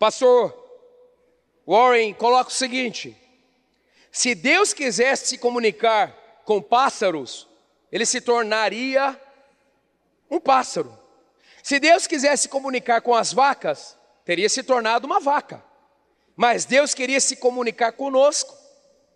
pastor 0.00 0.52
Warren 1.64 2.14
coloca 2.14 2.50
o 2.50 2.52
seguinte: 2.52 3.16
se 4.10 4.34
Deus 4.34 4.72
quisesse 4.72 5.28
se 5.28 5.38
comunicar 5.38 6.42
com 6.44 6.60
pássaros, 6.60 7.46
ele 7.92 8.04
se 8.04 8.20
tornaria 8.20 9.16
um 10.30 10.40
pássaro. 10.40 10.96
Se 11.62 11.78
Deus 11.78 12.06
quisesse 12.06 12.44
se 12.44 12.48
comunicar 12.48 13.00
com 13.00 13.14
as 13.14 13.32
vacas, 13.32 13.96
teria 14.24 14.48
se 14.48 14.62
tornado 14.62 15.06
uma 15.06 15.20
vaca. 15.20 15.62
Mas 16.36 16.64
Deus 16.64 16.94
queria 16.94 17.20
se 17.20 17.36
comunicar 17.36 17.92
conosco 17.92 18.54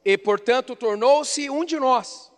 e, 0.04 0.16
portanto, 0.16 0.74
tornou-se 0.74 1.50
um 1.50 1.64
de 1.64 1.78
nós. 1.78 2.30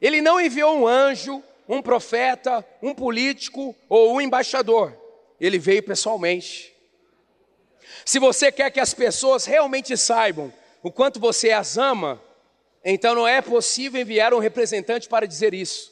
Ele 0.00 0.20
não 0.20 0.40
enviou 0.40 0.76
um 0.76 0.86
anjo, 0.86 1.42
um 1.68 1.80
profeta, 1.80 2.66
um 2.82 2.94
político 2.94 3.76
ou 3.88 4.14
um 4.14 4.20
embaixador. 4.20 4.96
Ele 5.40 5.58
veio 5.58 5.82
pessoalmente. 5.82 6.74
Se 8.04 8.18
você 8.18 8.50
quer 8.50 8.70
que 8.70 8.80
as 8.80 8.92
pessoas 8.92 9.44
realmente 9.44 9.96
saibam 9.96 10.52
o 10.82 10.90
quanto 10.90 11.20
você 11.20 11.52
as 11.52 11.78
ama, 11.78 12.20
então 12.84 13.14
não 13.14 13.28
é 13.28 13.40
possível 13.40 14.00
enviar 14.00 14.34
um 14.34 14.38
representante 14.38 15.08
para 15.08 15.26
dizer 15.26 15.54
isso. 15.54 15.89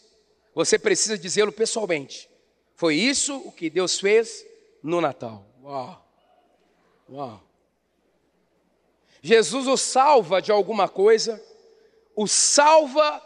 Você 0.59 0.77
precisa 0.77 1.17
dizê-lo 1.17 1.53
pessoalmente. 1.53 2.29
Foi 2.75 2.97
isso 2.97 3.37
o 3.47 3.53
que 3.53 3.71
Deus 3.71 4.01
fez 4.01 4.45
no 4.83 5.01
Natal. 5.01 5.47
Uau. 5.63 6.05
Uau. 7.09 7.41
Jesus 9.23 9.69
o 9.69 9.77
salva 9.77 10.43
de 10.43 10.51
alguma 10.51 10.89
coisa, 10.89 11.41
o 12.13 12.27
salva 12.27 13.23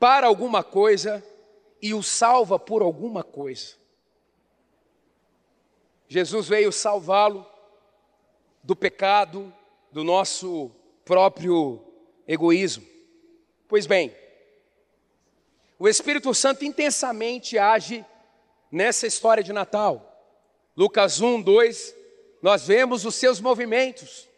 para 0.00 0.26
alguma 0.26 0.64
coisa 0.64 1.24
e 1.80 1.94
o 1.94 2.02
salva 2.02 2.58
por 2.58 2.82
alguma 2.82 3.22
coisa. 3.22 3.76
Jesus 6.08 6.48
veio 6.48 6.72
salvá-lo 6.72 7.46
do 8.64 8.74
pecado, 8.74 9.54
do 9.92 10.02
nosso 10.02 10.72
próprio 11.04 11.80
egoísmo. 12.26 12.84
Pois 13.68 13.86
bem, 13.86 14.12
o 15.80 15.88
Espírito 15.88 16.34
Santo 16.34 16.62
intensamente 16.62 17.58
age 17.58 18.04
nessa 18.70 19.06
história 19.06 19.42
de 19.42 19.50
Natal. 19.50 20.06
Lucas 20.76 21.22
1, 21.22 21.40
2, 21.40 21.94
nós 22.42 22.66
vemos 22.66 23.06
os 23.06 23.14
seus 23.14 23.40
movimentos. 23.40 24.28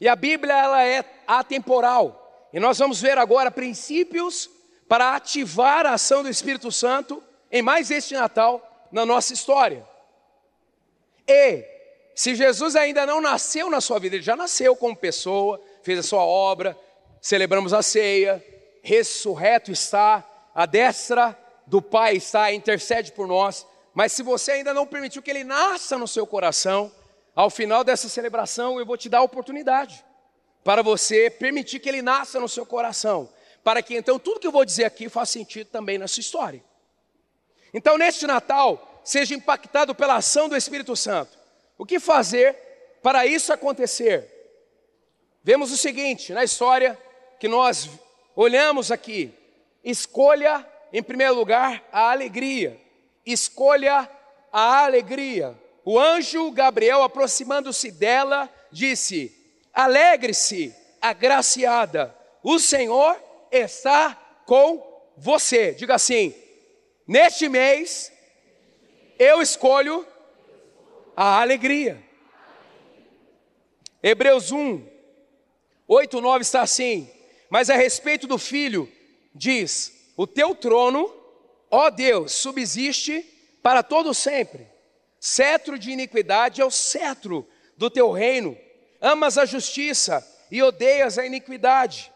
E 0.00 0.08
a 0.08 0.16
Bíblia 0.16 0.52
ela 0.52 0.84
é 0.84 1.04
atemporal. 1.28 2.48
E 2.52 2.58
nós 2.58 2.76
vamos 2.76 3.00
ver 3.00 3.18
agora 3.18 3.52
princípios 3.52 4.50
para 4.88 5.14
ativar 5.14 5.86
a 5.86 5.92
ação 5.92 6.24
do 6.24 6.28
Espírito 6.28 6.72
Santo 6.72 7.22
em 7.48 7.62
mais 7.62 7.88
este 7.92 8.14
Natal 8.14 8.88
na 8.90 9.06
nossa 9.06 9.32
história. 9.32 9.86
E 11.24 11.64
se 12.16 12.34
Jesus 12.34 12.74
ainda 12.74 13.06
não 13.06 13.20
nasceu 13.20 13.70
na 13.70 13.80
sua 13.80 14.00
vida, 14.00 14.16
ele 14.16 14.24
já 14.24 14.34
nasceu 14.34 14.74
como 14.74 14.96
pessoa, 14.96 15.62
fez 15.84 16.00
a 16.00 16.02
sua 16.02 16.24
obra, 16.24 16.76
celebramos 17.20 17.72
a 17.72 17.80
ceia, 17.80 18.44
ressurreto 18.82 19.70
está, 19.70 20.24
a 20.54 20.66
destra 20.66 21.38
do 21.66 21.80
Pai 21.80 22.16
está, 22.16 22.52
intercede 22.52 23.12
por 23.12 23.26
nós. 23.26 23.66
Mas 23.94 24.12
se 24.12 24.22
você 24.22 24.52
ainda 24.52 24.72
não 24.72 24.86
permitiu 24.86 25.22
que 25.22 25.30
ele 25.30 25.44
nasça 25.44 25.98
no 25.98 26.08
seu 26.08 26.26
coração, 26.26 26.90
ao 27.34 27.50
final 27.50 27.84
dessa 27.84 28.08
celebração 28.08 28.78
eu 28.78 28.86
vou 28.86 28.96
te 28.96 29.08
dar 29.08 29.18
a 29.18 29.22
oportunidade 29.22 30.04
para 30.64 30.82
você 30.82 31.30
permitir 31.30 31.80
que 31.80 31.88
ele 31.88 32.02
nasça 32.02 32.38
no 32.38 32.48
seu 32.48 32.66
coração 32.66 33.28
para 33.62 33.82
que 33.82 33.94
então 33.94 34.18
tudo 34.18 34.40
que 34.40 34.46
eu 34.46 34.52
vou 34.52 34.64
dizer 34.64 34.84
aqui 34.84 35.08
faça 35.08 35.32
sentido 35.32 35.68
também 35.68 35.98
na 35.98 36.08
sua 36.08 36.20
história. 36.20 36.62
Então, 37.72 37.96
neste 37.96 38.26
Natal, 38.26 39.00
seja 39.04 39.34
impactado 39.34 39.94
pela 39.94 40.16
ação 40.16 40.48
do 40.48 40.56
Espírito 40.56 40.96
Santo. 40.96 41.38
O 41.78 41.86
que 41.86 42.00
fazer 42.00 42.54
para 43.02 43.26
isso 43.26 43.52
acontecer? 43.52 44.28
Vemos 45.42 45.70
o 45.70 45.76
seguinte 45.76 46.32
na 46.32 46.42
história 46.42 46.98
que 47.38 47.48
nós 47.48 47.88
olhamos 48.40 48.90
aqui: 48.90 49.32
escolha, 49.84 50.66
em 50.92 51.02
primeiro 51.02 51.34
lugar, 51.34 51.84
a 51.92 52.10
alegria. 52.10 52.80
Escolha 53.24 54.08
a 54.50 54.84
alegria. 54.84 55.54
O 55.84 55.98
anjo 55.98 56.50
Gabriel, 56.50 57.02
aproximando-se 57.02 57.90
dela, 57.90 58.48
disse: 58.72 59.36
Alegre-se, 59.74 60.74
agraciada, 61.00 62.16
o 62.42 62.58
Senhor 62.58 63.16
está 63.50 64.14
com 64.46 64.82
você. 65.16 65.72
Diga 65.72 65.96
assim: 65.96 66.34
neste 67.06 67.48
mês 67.48 68.10
eu 69.18 69.42
escolho 69.42 70.06
a 71.14 71.42
alegria. 71.42 72.02
Hebreus 74.02 74.50
1, 74.50 74.82
8, 75.86 76.20
9 76.22 76.40
está 76.40 76.62
assim: 76.62 77.19
Mas 77.50 77.68
a 77.68 77.76
respeito 77.76 78.28
do 78.28 78.38
filho, 78.38 78.90
diz: 79.34 80.12
O 80.16 80.26
teu 80.26 80.54
trono, 80.54 81.12
ó 81.68 81.90
Deus, 81.90 82.32
subsiste 82.32 83.26
para 83.60 83.82
todo 83.82 84.14
sempre. 84.14 84.68
Cetro 85.18 85.78
de 85.78 85.90
iniquidade 85.90 86.62
é 86.62 86.64
o 86.64 86.70
cetro 86.70 87.46
do 87.76 87.90
teu 87.90 88.12
reino. 88.12 88.56
Amas 89.00 89.36
a 89.36 89.44
justiça 89.44 90.26
e 90.50 90.62
odeias 90.62 91.18
a 91.18 91.26
iniquidade. 91.26 92.10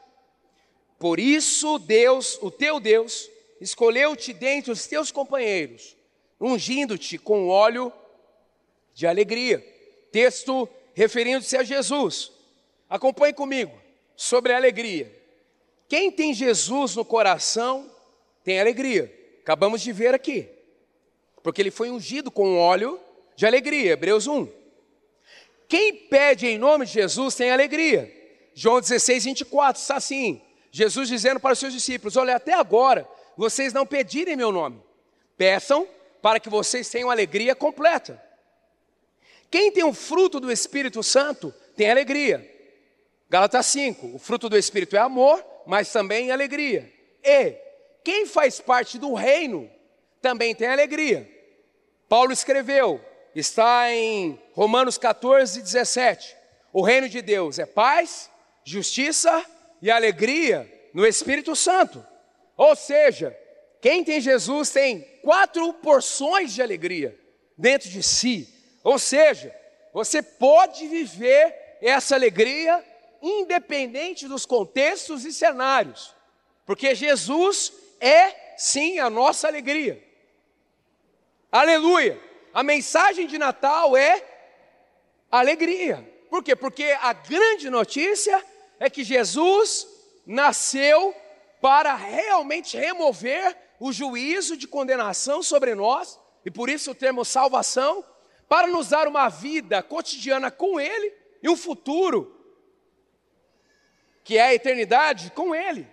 Por 0.99 1.19
isso 1.19 1.79
Deus, 1.79 2.39
o 2.41 2.51
teu 2.51 2.79
Deus, 2.81 3.29
escolheu-te 3.61 4.33
dentre 4.33 4.71
os 4.71 4.87
teus 4.87 5.11
companheiros, 5.11 5.97
ungindo-te 6.41 7.19
com 7.19 7.49
óleo 7.49 7.93
de 8.95 9.07
alegria. 9.07 9.59
Texto 10.13 10.69
referindo-se 10.95 11.57
a 11.57 11.63
Jesus. 11.63 12.33
Acompanhe 12.89 13.35
comigo 13.35 13.77
sobre 14.17 14.53
a 14.53 14.57
alegria. 14.57 15.24
Quem 15.89 16.11
tem 16.11 16.33
Jesus 16.33 16.97
no 16.97 17.05
coração 17.05 17.91
tem 18.43 18.61
alegria. 18.61 19.13
Acabamos 19.43 19.81
de 19.83 19.93
ver 19.93 20.15
aqui. 20.15 20.49
Porque 21.43 21.61
ele 21.61 21.71
foi 21.71 21.91
ungido 21.91 22.31
com 22.31 22.59
óleo 22.59 22.99
de 23.37 23.47
alegria. 23.47 23.93
Hebreus 23.93 24.27
1. 24.27 24.49
Quem 25.69 25.95
pede 25.95 26.47
em 26.47 26.59
nome 26.59 26.87
de 26.87 26.93
Jesus 26.93 27.35
tem 27.35 27.51
alegria. 27.51 28.13
João 28.55 28.81
16, 28.81 29.25
24 29.25 29.81
está 29.81 29.97
assim: 29.97 30.41
Jesus 30.71 31.09
dizendo 31.09 31.41
para 31.41 31.53
os 31.53 31.59
seus 31.59 31.73
discípulos: 31.73 32.17
Olha, 32.17 32.37
até 32.37 32.55
agora 32.55 33.09
vocês 33.37 33.73
não 33.73 33.85
pedirem 33.85 34.37
meu 34.37 34.53
nome, 34.53 34.81
peçam 35.37 35.89
para 36.23 36.41
que 36.41 36.49
vocês 36.49 36.89
tenham 36.89 37.11
alegria 37.11 37.55
completa. 37.55 38.23
Quem 39.51 39.71
tem 39.71 39.85
o 39.85 39.93
fruto 39.93 40.41
do 40.41 40.51
Espírito 40.51 41.03
Santo 41.03 41.53
tem 41.77 41.91
alegria. 41.91 42.51
Gálatas 43.29 43.67
5: 43.67 44.15
o 44.15 44.19
fruto 44.19 44.49
do 44.49 44.57
Espírito 44.57 44.97
é 44.97 45.01
amor, 45.01 45.45
mas 45.67 45.91
também 45.93 46.31
alegria. 46.31 46.93
E 47.23 47.57
quem 48.03 48.27
faz 48.27 48.61
parte 48.61 48.99
do 48.99 49.15
reino 49.15 49.71
também 50.21 50.55
tem 50.55 50.69
alegria. 50.69 51.29
Paulo 52.09 52.33
escreveu, 52.33 53.01
está 53.35 53.91
em 53.91 54.41
Romanos 54.53 54.99
14, 54.99 55.61
17: 55.61 56.37
o 56.73 56.83
reino 56.83 57.09
de 57.09 57.23
Deus 57.23 57.59
é 57.59 57.67
paz, 57.67 58.31
justiça 58.65 59.45
e 59.81 59.91
alegria 59.91 60.71
no 60.93 61.07
Espírito 61.07 61.55
Santo. 61.55 62.05
Ou 62.57 62.75
seja, 62.77 63.37
quem 63.81 64.03
tem 64.03 64.21
Jesus 64.21 64.71
tem 64.71 65.01
quatro 65.23 65.73
porções 65.75 66.53
de 66.53 66.63
alegria 66.63 67.19
dentro 67.57 67.89
de 67.89 68.03
si. 68.03 68.49
Ou 68.83 68.99
seja, 68.99 69.55
você 69.93 70.23
pode 70.23 70.87
viver 70.89 71.79
essa 71.81 72.15
alegria 72.15 72.85
independente 73.25 74.29
dos 74.29 74.45
contextos 74.45 75.25
e 75.25 75.33
cenários, 75.33 76.15
porque 76.67 76.95
Jesus 76.95 77.73
é 77.99 78.55
sim 78.59 78.99
a 78.99 79.09
nossa 79.09 79.49
alegria. 79.49 80.03
Aleluia! 81.51 82.21
A 82.53 82.63
mensagem 82.63 83.27
de 83.27 83.39
Natal 83.39 83.97
é 83.97 84.23
alegria. 85.31 86.09
Por 86.29 86.43
quê? 86.43 86.55
Porque 86.55 86.97
a 87.01 87.13
grande 87.15 87.71
notícia 87.71 88.45
é 88.79 88.91
que 88.91 89.03
Jesus 89.03 89.89
nasceu 90.27 91.15
para 91.61 91.95
realmente 91.95 92.77
remover 92.77 93.57
o 93.81 93.91
juízo 93.91 94.57
de 94.57 94.69
condenação 94.69 95.43
sobre 95.43 95.75
nós, 95.75 96.21
e 96.45 96.51
por 96.51 96.69
isso 96.69 96.91
o 96.91 96.95
termo 96.95 97.25
salvação, 97.25 98.05
para 98.49 98.67
nos 98.67 98.89
dar 98.89 99.09
uma 99.09 99.29
vida 99.29 99.83
cotidiana 99.83 100.51
com 100.51 100.79
Ele 100.79 101.13
e 101.43 101.49
um 101.49 101.57
futuro, 101.57 102.44
que 104.25 104.39
é 104.39 104.43
a 104.43 104.55
eternidade, 104.55 105.31
com 105.31 105.55
Ele. 105.55 105.87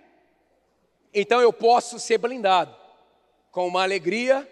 Então 1.14 1.40
eu 1.40 1.52
posso 1.52 2.00
ser 2.00 2.18
blindado 2.18 2.74
com 3.52 3.68
uma 3.68 3.82
alegria 3.82 4.48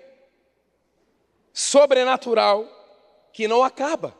sobrenatural 1.53 2.69
que 3.33 3.49
não 3.49 3.65
acaba. 3.65 4.15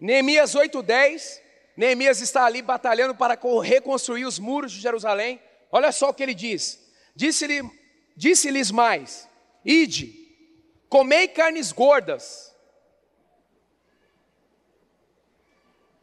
Neemias 0.00 0.54
8,10 0.54 1.40
Neemias 1.80 2.20
está 2.20 2.44
ali 2.44 2.60
batalhando 2.60 3.14
para 3.14 3.38
reconstruir 3.62 4.26
os 4.26 4.38
muros 4.38 4.70
de 4.70 4.80
Jerusalém. 4.80 5.40
Olha 5.72 5.90
só 5.92 6.10
o 6.10 6.14
que 6.14 6.22
ele 6.22 6.34
diz: 6.34 6.78
disse-lhes 7.16 7.64
disse 8.14 8.72
mais: 8.72 9.26
Ide, 9.64 10.12
comei 10.90 11.26
carnes 11.26 11.72
gordas. 11.72 12.54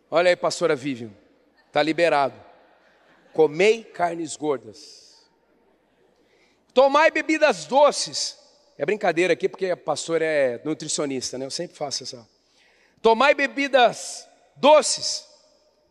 Olha 0.10 0.30
aí, 0.30 0.36
pastora 0.36 0.76
Vivian, 0.76 1.12
está 1.68 1.84
liberado. 1.84 2.47
Comei 3.38 3.84
carnes 3.84 4.36
gordas. 4.36 5.24
Tomai 6.74 7.12
bebidas 7.12 7.66
doces. 7.66 8.36
É 8.76 8.84
brincadeira 8.84 9.34
aqui, 9.34 9.48
porque 9.48 9.70
a 9.70 9.78
pastora 9.78 10.26
é 10.26 10.60
nutricionista, 10.66 11.38
né? 11.38 11.46
Eu 11.46 11.52
sempre 11.52 11.78
faço 11.78 12.02
essa. 12.02 12.28
Tomai 13.00 13.36
bebidas 13.36 14.28
doces 14.56 15.24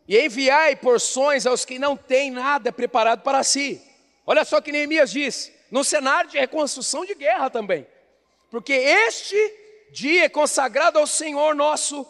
e 0.09 0.19
enviai 0.19 0.75
porções 0.75 1.45
aos 1.45 1.63
que 1.63 1.79
não 1.79 1.95
têm 1.95 2.31
nada 2.31 2.69
preparado 2.69 3.21
para 3.21 3.41
si. 3.43 3.81
Olha 4.25 4.43
só 4.43 4.59
que 4.59 4.73
Neemias 4.73 5.09
diz, 5.09 5.49
no 5.71 5.85
cenário 5.85 6.29
de 6.29 6.37
reconstrução 6.37 7.05
de 7.05 7.15
guerra 7.15 7.49
também. 7.49 7.87
Porque 8.51 8.73
este 8.73 9.37
dia 9.93 10.25
é 10.25 10.29
consagrado 10.29 10.99
ao 10.99 11.07
Senhor 11.07 11.55
nosso, 11.55 12.05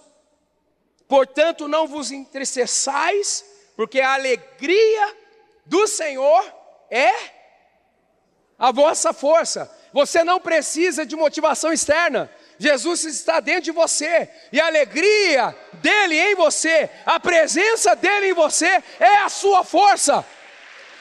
portanto 1.07 1.67
não 1.67 1.87
vos 1.87 2.11
entristeçais, 2.11 3.45
porque 3.75 4.01
a 4.01 4.15
alegria 4.15 5.26
do 5.67 5.85
Senhor 5.87 6.43
é 6.89 7.11
a 8.57 8.71
vossa 8.71 9.13
força. 9.13 9.71
Você 9.93 10.23
não 10.23 10.39
precisa 10.39 11.05
de 11.05 11.15
motivação 11.15 11.71
externa. 11.71 12.29
Jesus 12.59 13.03
está 13.03 13.39
dentro 13.39 13.63
de 13.63 13.71
você, 13.71 14.27
e 14.51 14.59
a 14.59 14.65
alegria 14.65 15.55
dele 15.73 16.17
em 16.17 16.35
você, 16.35 16.89
a 17.05 17.19
presença 17.19 17.95
dele 17.95 18.29
em 18.29 18.33
você 18.33 18.83
é 18.99 19.17
a 19.17 19.29
sua 19.29 19.63
força. 19.63 20.25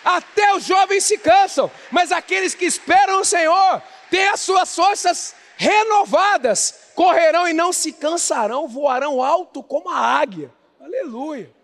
Até 0.05 0.52
os 0.55 0.64
jovens 0.64 1.05
se 1.05 1.16
cansam, 1.16 1.70
mas 1.90 2.12
aqueles 2.12 2.55
que 2.55 2.66
esperam 2.66 3.20
o 3.20 3.24
Senhor 3.24 3.83
têm 4.11 4.29
as 4.29 4.40
suas 4.40 4.74
forças 4.74 5.35
renovadas, 5.57 6.90
correrão 6.94 7.48
e 7.48 7.55
não 7.55 7.72
se 7.72 7.92
cansarão, 7.92 8.68
voarão 8.68 9.22
alto 9.22 9.62
como 9.62 9.88
a 9.88 9.98
águia. 9.98 10.52
Aleluia. 10.79 11.56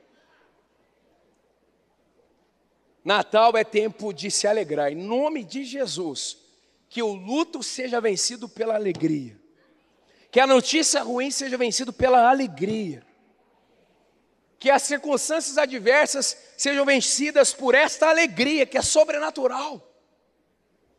Natal 3.05 3.57
é 3.57 3.65
tempo 3.65 4.13
de 4.13 4.31
se 4.31 4.47
alegrar, 4.47 4.93
em 4.93 4.97
nome 4.97 5.43
de 5.43 5.65
Jesus, 5.65 6.39
que 6.89 7.03
o 7.03 7.13
luto 7.13 7.63
seja 7.63 8.01
vencido 8.01 8.49
pela 8.49 8.75
alegria, 8.75 9.37
que 10.31 10.39
a 10.39 10.47
notícia 10.47 11.03
ruim 11.03 11.31
seja 11.31 11.57
vencida 11.57 11.93
pela 11.93 12.31
alegria, 12.31 13.05
que 14.59 14.71
as 14.71 14.83
circunstâncias 14.83 15.59
adversas 15.59 16.37
sejam 16.57 16.85
vencidas 16.85 17.53
por 17.53 17.75
esta 17.75 18.09
alegria 18.09 18.65
que 18.65 18.79
é 18.79 18.83
sobrenatural. 18.83 19.89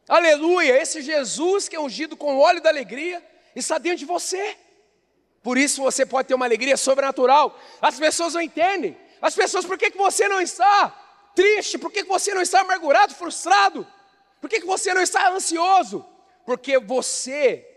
Aleluia! 0.06 0.82
Esse 0.82 1.02
Jesus 1.02 1.70
que 1.70 1.76
é 1.78 1.80
ungido 1.80 2.18
com 2.18 2.36
o 2.36 2.40
óleo 2.40 2.62
da 2.62 2.70
alegria 2.70 3.26
está 3.56 3.78
dentro 3.78 4.00
de 4.00 4.06
você. 4.06 4.58
Por 5.42 5.58
isso 5.58 5.82
você 5.82 6.06
pode 6.06 6.28
ter 6.28 6.34
uma 6.34 6.46
alegria 6.46 6.76
sobrenatural. 6.76 7.58
As 7.82 7.98
pessoas 7.98 8.34
não 8.34 8.42
entendem. 8.42 8.98
As 9.22 9.34
pessoas, 9.34 9.66
por 9.66 9.78
que, 9.78 9.92
que 9.92 9.98
você 9.98 10.28
não 10.28 10.42
está 10.42 11.03
triste? 11.36 11.78
Por 11.78 11.92
que, 11.92 12.04
você 12.04 12.34
não 12.34 12.42
está 12.42 12.62
amargurado, 12.62 13.14
frustrado? 13.14 13.86
Por 14.42 14.50
que 14.50 14.60
você 14.62 14.94
não 14.94 15.02
está 15.02 15.30
ansioso? 15.30 16.06
Porque 16.46 16.78
você 16.78 17.68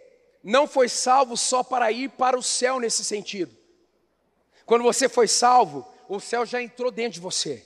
não 0.42 0.66
foi 0.66 0.88
salvo 0.88 1.36
só 1.36 1.62
para 1.62 1.90
ir 1.90 2.10
para 2.10 2.38
o 2.38 2.42
céu 2.42 2.78
nesse 2.80 3.04
sentido. 3.04 3.56
Quando 4.64 4.82
você 4.82 5.08
foi 5.08 5.28
salvo, 5.28 5.86
o 6.08 6.20
céu 6.20 6.44
já 6.44 6.62
entrou 6.62 6.90
dentro 6.90 7.14
de 7.14 7.20
você. 7.20 7.64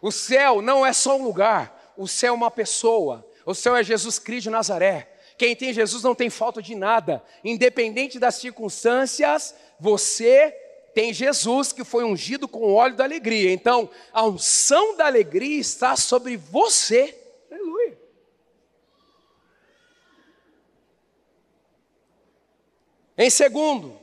O 0.00 0.10
céu 0.10 0.60
não 0.60 0.84
é 0.84 0.92
só 0.92 1.16
um 1.16 1.22
lugar, 1.22 1.92
o 1.96 2.08
céu 2.08 2.34
é 2.34 2.36
uma 2.36 2.50
pessoa. 2.50 3.28
O 3.44 3.54
céu 3.54 3.76
é 3.76 3.82
Jesus 3.82 4.18
Cristo 4.18 4.44
de 4.44 4.50
Nazaré. 4.50 5.08
Quem 5.36 5.56
tem 5.56 5.72
Jesus 5.72 6.02
não 6.02 6.14
tem 6.14 6.30
falta 6.30 6.62
de 6.62 6.74
nada, 6.74 7.22
independente 7.42 8.18
das 8.18 8.36
circunstâncias, 8.36 9.54
você 9.78 10.56
tem 10.94 11.12
Jesus 11.12 11.72
que 11.72 11.84
foi 11.84 12.04
ungido 12.04 12.46
com 12.46 12.60
o 12.60 12.74
óleo 12.74 12.96
da 12.96 13.04
alegria. 13.04 13.50
Então, 13.52 13.90
a 14.12 14.24
unção 14.24 14.96
da 14.96 15.06
alegria 15.06 15.58
está 15.58 15.96
sobre 15.96 16.36
você. 16.36 17.18
Aleluia. 17.50 17.98
Em 23.16 23.30
segundo, 23.30 23.98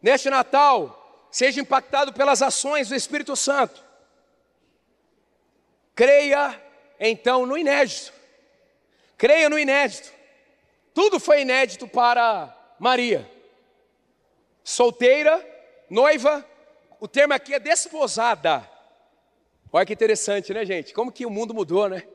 neste 0.00 0.30
Natal, 0.30 1.26
seja 1.30 1.60
impactado 1.60 2.12
pelas 2.12 2.40
ações 2.40 2.88
do 2.88 2.94
Espírito 2.94 3.34
Santo. 3.34 3.84
Creia 5.94 6.60
então 7.00 7.44
no 7.44 7.58
inédito. 7.58 8.12
Creia 9.16 9.48
no 9.48 9.58
inédito. 9.58 10.12
Tudo 10.94 11.18
foi 11.18 11.42
inédito 11.42 11.88
para 11.88 12.54
Maria. 12.78 13.28
Solteira, 14.62 15.44
noiva, 15.90 16.44
o 17.00 17.06
termo 17.06 17.34
aqui 17.34 17.54
é 17.54 17.58
desposada. 17.58 18.68
Olha 19.72 19.84
que 19.84 19.92
interessante, 19.92 20.52
né, 20.52 20.64
gente? 20.64 20.94
Como 20.94 21.12
que 21.12 21.26
o 21.26 21.30
mundo 21.30 21.54
mudou, 21.54 21.88
né? 21.88 22.06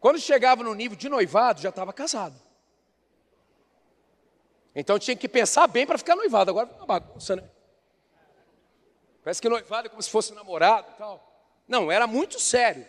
Quando 0.00 0.18
chegava 0.18 0.62
no 0.62 0.74
nível 0.74 0.96
de 0.96 1.08
noivado, 1.08 1.60
já 1.60 1.70
estava 1.70 1.92
casado. 1.92 2.34
Então 4.74 4.98
tinha 4.98 5.16
que 5.16 5.28
pensar 5.28 5.66
bem 5.66 5.86
para 5.86 5.98
ficar 5.98 6.16
noivado. 6.16 6.50
Agora 6.50 6.68
é 6.68 6.76
uma 6.76 6.86
bagunça, 6.86 7.36
né? 7.36 7.48
Parece 9.22 9.40
que 9.40 9.48
noivado 9.48 9.86
é 9.86 9.90
como 9.90 10.02
se 10.02 10.10
fosse 10.10 10.34
namorado 10.34 10.88
e 10.94 10.98
tal. 10.98 11.34
Não, 11.66 11.90
era 11.90 12.06
muito 12.06 12.38
sério. 12.38 12.86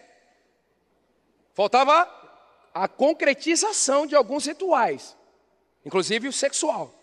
Faltava 1.54 2.10
a 2.74 2.88
concretização 2.88 4.06
de 4.06 4.16
alguns 4.16 4.46
rituais, 4.46 5.16
inclusive 5.86 6.28
o 6.28 6.34
sexual. 6.34 6.94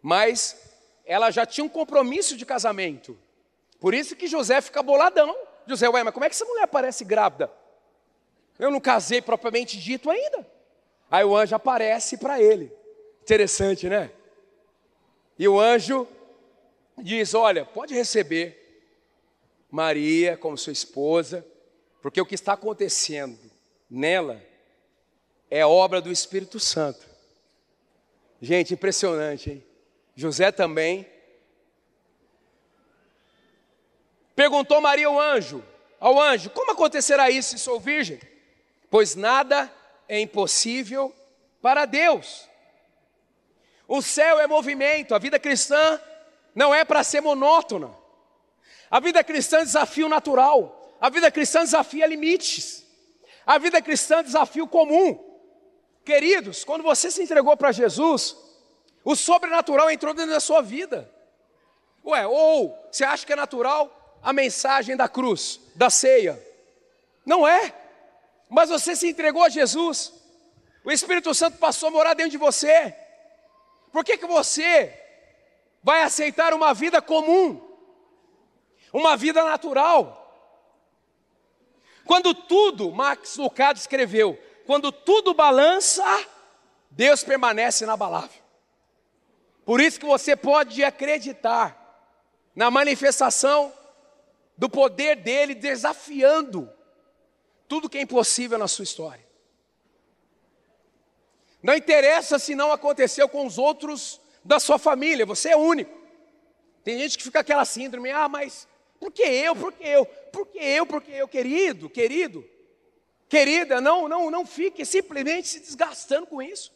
Mas 0.00 0.69
ela 1.10 1.32
já 1.32 1.44
tinha 1.44 1.64
um 1.64 1.68
compromisso 1.68 2.36
de 2.36 2.46
casamento. 2.46 3.18
Por 3.80 3.94
isso 3.94 4.14
que 4.14 4.28
José 4.28 4.60
fica 4.60 4.80
boladão. 4.80 5.36
José, 5.66 5.88
ué, 5.88 6.04
mas 6.04 6.14
como 6.14 6.24
é 6.24 6.28
que 6.28 6.36
essa 6.36 6.44
mulher 6.44 6.62
aparece 6.62 7.04
grávida? 7.04 7.50
Eu 8.56 8.70
não 8.70 8.78
casei 8.78 9.20
propriamente 9.20 9.76
dito 9.76 10.08
ainda. 10.08 10.46
Aí 11.10 11.24
o 11.24 11.36
anjo 11.36 11.56
aparece 11.56 12.16
para 12.16 12.40
ele. 12.40 12.72
Interessante, 13.22 13.88
né? 13.88 14.12
E 15.36 15.48
o 15.48 15.58
anjo 15.58 16.06
diz: 16.96 17.34
Olha, 17.34 17.64
pode 17.64 17.92
receber 17.92 18.86
Maria 19.68 20.36
como 20.36 20.56
sua 20.56 20.72
esposa, 20.72 21.44
porque 22.00 22.20
o 22.20 22.26
que 22.26 22.36
está 22.36 22.52
acontecendo 22.52 23.36
nela 23.90 24.40
é 25.50 25.66
obra 25.66 26.00
do 26.00 26.12
Espírito 26.12 26.60
Santo. 26.60 27.04
Gente, 28.40 28.74
impressionante, 28.74 29.50
hein? 29.50 29.69
José 30.14 30.52
também. 30.52 31.06
Perguntou 34.34 34.80
Maria 34.80 35.06
ao 35.06 35.20
anjo, 35.20 35.64
ao 35.98 36.20
anjo, 36.20 36.50
como 36.50 36.72
acontecerá 36.72 37.30
isso 37.30 37.50
se 37.50 37.58
sou 37.58 37.78
virgem? 37.78 38.20
Pois 38.90 39.14
nada 39.14 39.72
é 40.08 40.18
impossível 40.20 41.14
para 41.60 41.84
Deus. 41.84 42.48
O 43.86 44.00
céu 44.00 44.38
é 44.40 44.46
movimento, 44.46 45.14
a 45.14 45.18
vida 45.18 45.38
cristã 45.38 46.00
não 46.54 46.74
é 46.74 46.84
para 46.84 47.04
ser 47.04 47.20
monótona. 47.20 47.94
A 48.90 48.98
vida 48.98 49.22
cristã 49.22 49.58
é 49.58 49.64
desafio 49.64 50.08
natural. 50.08 50.96
A 51.00 51.08
vida 51.08 51.30
cristã 51.30 51.60
desafia 51.60 52.06
limites. 52.06 52.84
A 53.46 53.58
vida 53.58 53.80
cristã 53.80 54.18
é 54.18 54.22
desafio 54.22 54.66
comum. 54.66 55.18
Queridos, 56.04 56.64
quando 56.64 56.82
você 56.82 57.10
se 57.10 57.22
entregou 57.22 57.56
para 57.56 57.72
Jesus, 57.72 58.36
o 59.04 59.14
sobrenatural 59.16 59.90
entrou 59.90 60.14
dentro 60.14 60.32
da 60.32 60.40
sua 60.40 60.60
vida. 60.60 61.10
Ué, 62.04 62.26
ou 62.26 62.76
você 62.90 63.04
acha 63.04 63.26
que 63.26 63.32
é 63.32 63.36
natural 63.36 64.18
a 64.22 64.32
mensagem 64.32 64.96
da 64.96 65.08
cruz, 65.08 65.60
da 65.74 65.90
ceia? 65.90 66.40
Não 67.24 67.46
é. 67.46 67.74
Mas 68.48 68.68
você 68.68 68.96
se 68.96 69.08
entregou 69.08 69.42
a 69.42 69.48
Jesus. 69.48 70.12
O 70.84 70.90
Espírito 70.90 71.32
Santo 71.34 71.58
passou 71.58 71.88
a 71.88 71.92
morar 71.92 72.14
dentro 72.14 72.32
de 72.32 72.38
você. 72.38 72.94
Por 73.92 74.04
que, 74.04 74.16
que 74.16 74.26
você 74.26 74.98
vai 75.82 76.02
aceitar 76.02 76.52
uma 76.52 76.72
vida 76.74 77.00
comum? 77.00 77.70
uma 78.92 79.16
vida 79.16 79.42
natural. 79.44 80.16
Quando 82.04 82.34
tudo, 82.34 82.90
Max 82.90 83.36
Lucado 83.36 83.78
escreveu, 83.78 84.38
quando 84.66 84.90
tudo 84.90 85.34
balança, 85.34 86.04
Deus 86.90 87.22
permanece 87.22 87.84
inabalável. 87.84 88.39
Por 89.70 89.80
isso 89.80 90.00
que 90.00 90.06
você 90.06 90.34
pode 90.34 90.82
acreditar 90.82 91.78
na 92.56 92.72
manifestação 92.72 93.72
do 94.58 94.68
poder 94.68 95.14
dele 95.14 95.54
desafiando 95.54 96.68
tudo 97.68 97.88
que 97.88 97.96
é 97.96 98.00
impossível 98.00 98.58
na 98.58 98.66
sua 98.66 98.82
história. 98.82 99.24
Não 101.62 101.76
interessa 101.76 102.36
se 102.36 102.56
não 102.56 102.72
aconteceu 102.72 103.28
com 103.28 103.46
os 103.46 103.58
outros 103.58 104.20
da 104.44 104.58
sua 104.58 104.76
família, 104.76 105.24
você 105.24 105.50
é 105.50 105.56
único. 105.56 105.96
Tem 106.82 106.98
gente 106.98 107.16
que 107.16 107.22
fica 107.22 107.38
aquela 107.38 107.64
síndrome, 107.64 108.10
ah, 108.10 108.28
mas 108.28 108.66
por 108.98 109.12
que 109.12 109.22
eu? 109.22 109.54
Por 109.54 109.72
que 109.72 109.86
eu? 109.86 110.04
Por 110.04 110.46
que 110.48 110.58
eu? 110.58 110.84
Por 110.84 111.00
que 111.00 111.12
eu, 111.12 111.28
querido, 111.28 111.88
querido? 111.88 112.44
Querida, 113.28 113.80
não, 113.80 114.08
não, 114.08 114.32
não 114.32 114.44
fique 114.44 114.84
simplesmente 114.84 115.46
se 115.46 115.60
desgastando 115.60 116.26
com 116.26 116.42
isso. 116.42 116.72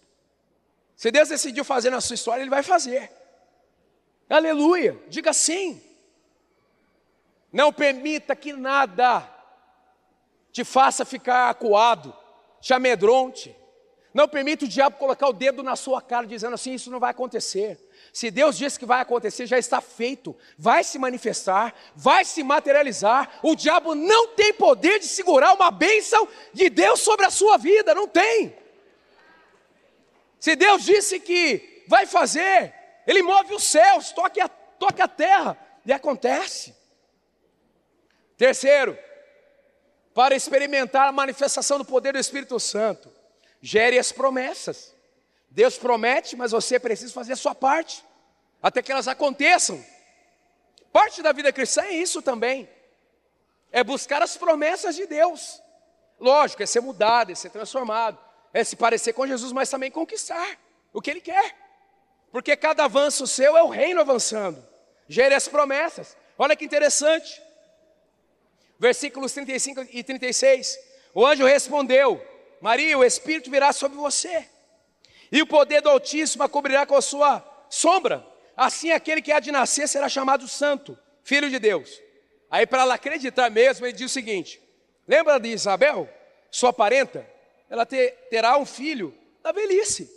Se 0.96 1.11
Deus 1.11 1.28
decidiu 1.28 1.64
fazer 1.64 1.90
na 1.90 2.00
sua 2.00 2.14
história, 2.14 2.42
Ele 2.42 2.50
vai 2.50 2.62
fazer. 2.62 3.11
Aleluia, 4.28 4.98
diga 5.09 5.33
sim. 5.33 5.83
Não 7.52 7.72
permita 7.72 8.35
que 8.35 8.52
nada 8.52 9.28
te 10.50 10.64
faça 10.64 11.04
ficar 11.04 11.50
acuado, 11.50 12.14
te 12.61 12.72
amedronte. 12.72 13.54
Não 14.12 14.28
permita 14.28 14.64
o 14.64 14.68
diabo 14.68 14.96
colocar 14.96 15.28
o 15.28 15.33
dedo 15.33 15.62
na 15.62 15.74
sua 15.74 16.00
cara 16.00 16.26
dizendo 16.26 16.54
assim: 16.54 16.74
isso 16.74 16.90
não 16.90 17.00
vai 17.00 17.11
acontecer. 17.11 17.78
Se 18.12 18.30
Deus 18.30 18.57
disse 18.57 18.78
que 18.78 18.87
vai 18.87 19.00
acontecer, 19.00 19.46
já 19.46 19.59
está 19.59 19.80
feito, 19.80 20.37
vai 20.57 20.85
se 20.85 20.98
manifestar, 21.00 21.74
vai 21.96 22.24
se 22.24 22.44
materializar. 22.44 23.40
O 23.42 23.57
diabo 23.57 23.96
não 23.96 24.28
tem 24.28 24.52
poder 24.54 25.00
de 25.00 25.07
segurar 25.07 25.52
uma 25.52 25.70
bênção 25.70 26.28
de 26.52 26.70
Deus 26.70 27.00
sobre 27.00 27.26
a 27.26 27.30
sua 27.30 27.57
vida, 27.57 27.92
não 27.92 28.07
tem. 28.07 28.57
Se 30.44 30.54
Deus 30.54 30.85
disse 30.85 31.18
que 31.18 31.85
vai 31.88 32.04
fazer, 32.04 32.74
Ele 33.07 33.22
move 33.22 33.54
os 33.54 33.64
céus, 33.64 34.12
toca 34.12 34.44
a, 34.44 34.48
toca 34.50 35.04
a 35.04 35.09
terra, 35.09 35.59
e 35.87 35.90
acontece. 35.90 36.76
Terceiro, 38.37 38.98
para 40.12 40.35
experimentar 40.35 41.09
a 41.09 41.12
manifestação 41.12 41.78
do 41.78 41.85
poder 41.87 42.12
do 42.12 42.18
Espírito 42.18 42.61
Santo, 42.61 43.11
gere 43.62 43.98
as 43.98 44.12
promessas. 44.12 44.94
Deus 45.48 45.78
promete, 45.78 46.37
mas 46.37 46.50
você 46.52 46.78
precisa 46.78 47.11
fazer 47.11 47.33
a 47.33 47.37
sua 47.37 47.54
parte, 47.54 48.04
até 48.62 48.83
que 48.83 48.92
elas 48.92 49.09
aconteçam. 49.09 49.83
Parte 50.92 51.22
da 51.22 51.33
vida 51.33 51.50
cristã 51.54 51.85
é 51.85 51.92
isso 51.92 52.20
também, 52.20 52.68
é 53.72 53.83
buscar 53.83 54.20
as 54.20 54.37
promessas 54.37 54.94
de 54.94 55.07
Deus. 55.07 55.62
Lógico, 56.20 56.62
é 56.62 56.66
ser 56.66 56.83
mudado, 56.83 57.33
é 57.33 57.35
ser 57.35 57.48
transformado, 57.48 58.18
é 58.55 58.62
se 58.62 58.77
parecer 58.77 59.12
com 59.12 59.27
Jesus, 59.27 59.51
mas 59.53 59.69
também 59.69 59.90
conquistar 59.90 60.57
o 60.93 61.03
que 61.03 61.11
Ele 61.11 61.21
quer. 61.21 61.57
Porque 62.31 62.57
cada 62.57 62.85
avanço 62.85 63.27
seu 63.27 63.57
é 63.57 63.62
o 63.62 63.69
reino 63.69 64.01
avançando. 64.01 64.64
Gere 65.09 65.35
as 65.35 65.49
promessas. 65.49 66.17
Olha 66.38 66.55
que 66.55 66.64
interessante. 66.64 67.43
Versículos 68.79 69.33
35 69.33 69.88
e 69.90 70.05
36. 70.05 70.79
O 71.12 71.27
anjo 71.27 71.45
respondeu: 71.45 72.25
Maria, 72.61 72.97
o 72.97 73.05
Espírito 73.05 73.51
virá 73.51 73.73
sobre 73.73 73.99
você, 73.99 74.49
e 75.33 75.43
o 75.43 75.47
poder 75.47 75.83
do 75.83 75.90
Altíssimo 75.90 76.45
a 76.45 76.49
cobrirá 76.49 76.87
com 76.87 76.97
a 76.97 77.03
sua 77.03 77.45
sombra. 77.69 78.25
Assim, 78.57 78.93
aquele 78.93 79.21
que 79.21 79.33
há 79.33 79.40
de 79.40 79.51
nascer 79.51 79.88
será 79.88 80.09
chamado 80.09 80.47
Santo, 80.47 80.97
Filho 81.25 81.51
de 81.51 81.59
Deus. 81.59 82.01
Aí, 82.49 82.67
para 82.67 82.83
ela 82.83 82.95
acreditar 82.95 83.51
mesmo, 83.51 83.85
ele 83.85 83.93
diz 83.93 84.11
o 84.11 84.14
seguinte: 84.14 84.62
Lembra 85.09 85.40
de 85.40 85.49
Isabel, 85.49 86.09
sua 86.51 86.73
parenta? 86.73 87.34
Ela 87.68 87.87
ter, 87.87 88.12
terá 88.31 88.57
um 88.57 88.66
filho 88.66 89.16
da 89.42 89.53
velhice. 89.53 90.11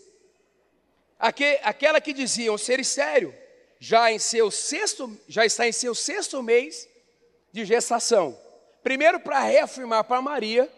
aquela 1.17 1.99
que 1.99 2.13
diziam 2.13 2.57
ser 2.57 2.83
sério, 2.86 3.36
já 3.79 4.12
em 4.12 4.19
seu 4.19 4.49
sexto, 4.51 5.17
já 5.27 5.45
está 5.45 5.67
em 5.67 5.71
seu 5.71 5.93
sexto 5.93 6.41
mês 6.41 6.88
de 7.51 7.65
gestação. 7.65 8.38
Primeiro 8.83 9.19
para 9.19 9.41
reafirmar 9.41 10.03
para 10.03 10.21
Maria 10.21 10.71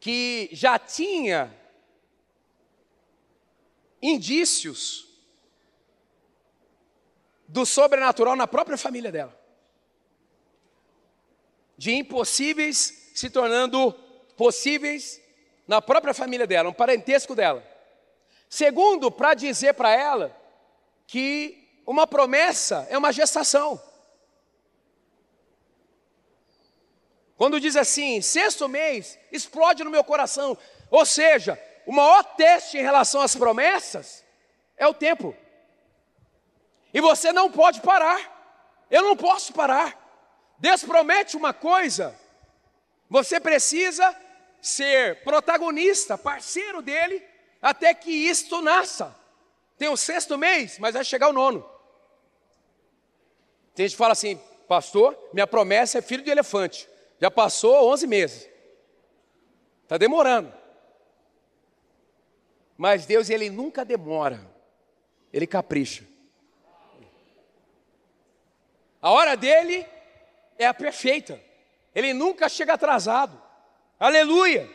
que 0.00 0.48
já 0.52 0.78
tinha 0.78 1.54
indícios 4.00 5.08
do 7.46 7.64
sobrenatural 7.64 8.36
na 8.36 8.46
própria 8.46 8.76
família 8.76 9.10
dela. 9.10 9.36
De 11.76 11.92
impossíveis 11.92 13.10
se 13.14 13.30
tornando 13.30 13.92
possíveis 14.38 15.20
na 15.66 15.82
própria 15.82 16.14
família 16.14 16.46
dela, 16.46 16.70
um 16.70 16.72
parentesco 16.72 17.34
dela. 17.34 17.62
Segundo, 18.48 19.10
para 19.10 19.34
dizer 19.34 19.74
para 19.74 19.90
ela 19.90 20.34
que 21.06 21.82
uma 21.84 22.06
promessa 22.06 22.86
é 22.88 22.96
uma 22.96 23.12
gestação. 23.12 23.82
Quando 27.36 27.60
diz 27.60 27.76
assim, 27.76 28.22
sexto 28.22 28.68
mês, 28.68 29.18
explode 29.30 29.84
no 29.84 29.90
meu 29.90 30.02
coração. 30.02 30.56
Ou 30.90 31.04
seja, 31.04 31.60
o 31.84 31.92
maior 31.92 32.22
teste 32.22 32.78
em 32.78 32.82
relação 32.82 33.20
às 33.20 33.36
promessas 33.36 34.24
é 34.76 34.86
o 34.86 34.94
tempo. 34.94 35.36
E 36.94 37.00
você 37.00 37.32
não 37.32 37.50
pode 37.50 37.80
parar. 37.80 38.86
Eu 38.90 39.02
não 39.02 39.16
posso 39.16 39.52
parar. 39.52 39.96
Deus 40.58 40.82
promete 40.82 41.36
uma 41.36 41.52
coisa, 41.52 42.18
você 43.08 43.38
precisa 43.38 44.14
ser 44.60 45.22
protagonista, 45.22 46.18
parceiro 46.18 46.82
dele, 46.82 47.22
até 47.60 47.94
que 47.94 48.10
isto 48.10 48.60
nasça. 48.62 49.14
Tem 49.76 49.88
o 49.88 49.96
sexto 49.96 50.36
mês, 50.36 50.78
mas 50.78 50.94
vai 50.94 51.04
chegar 51.04 51.28
o 51.28 51.32
nono. 51.32 51.68
Tem 53.74 53.86
gente 53.86 53.92
que 53.92 53.98
fala 53.98 54.12
assim, 54.12 54.40
pastor, 54.66 55.16
minha 55.32 55.46
promessa 55.46 55.98
é 55.98 56.02
filho 56.02 56.22
de 56.22 56.30
elefante. 56.30 56.88
Já 57.20 57.30
passou 57.30 57.90
11 57.92 58.06
meses. 58.06 58.48
Está 59.84 59.96
demorando. 59.96 60.52
Mas 62.76 63.06
Deus, 63.06 63.30
Ele 63.30 63.50
nunca 63.50 63.84
demora. 63.84 64.40
Ele 65.32 65.46
capricha. 65.46 66.06
A 69.00 69.10
hora 69.10 69.36
dele 69.36 69.86
é 70.58 70.66
a 70.66 70.74
perfeita. 70.74 71.40
Ele 71.94 72.12
nunca 72.12 72.48
chega 72.48 72.74
atrasado. 72.74 73.40
Aleluia. 73.98 74.68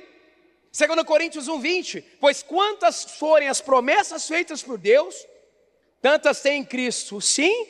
2 0.71 1.03
Coríntios 1.05 1.47
1,20: 1.47 2.03
Pois 2.19 2.43
quantas 2.43 3.03
forem 3.03 3.47
as 3.47 3.61
promessas 3.61 4.27
feitas 4.27 4.61
por 4.61 4.77
Deus, 4.77 5.15
tantas 6.01 6.41
tem 6.41 6.61
em 6.61 6.65
Cristo 6.65 7.21
sim, 7.21 7.67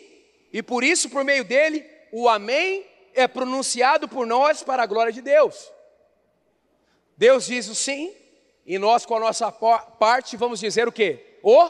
e 0.52 0.64
por 0.64 0.84
isso, 0.84 1.10
por 1.10 1.24
meio 1.24 1.44
dele, 1.44 1.86
o 2.12 2.28
Amém 2.28 2.86
é 3.14 3.28
pronunciado 3.28 4.08
por 4.08 4.26
nós 4.26 4.64
para 4.64 4.82
a 4.84 4.86
glória 4.88 5.12
de 5.12 5.22
Deus. 5.22 5.72
Deus 7.16 7.46
diz 7.46 7.68
o 7.68 7.76
sim, 7.76 8.12
e 8.66 8.80
nós, 8.80 9.06
com 9.06 9.16
a 9.16 9.20
nossa 9.20 9.52
parte, 9.52 10.36
vamos 10.38 10.60
dizer 10.60 10.88
o 10.88 10.92
que? 10.92 11.38
O 11.44 11.70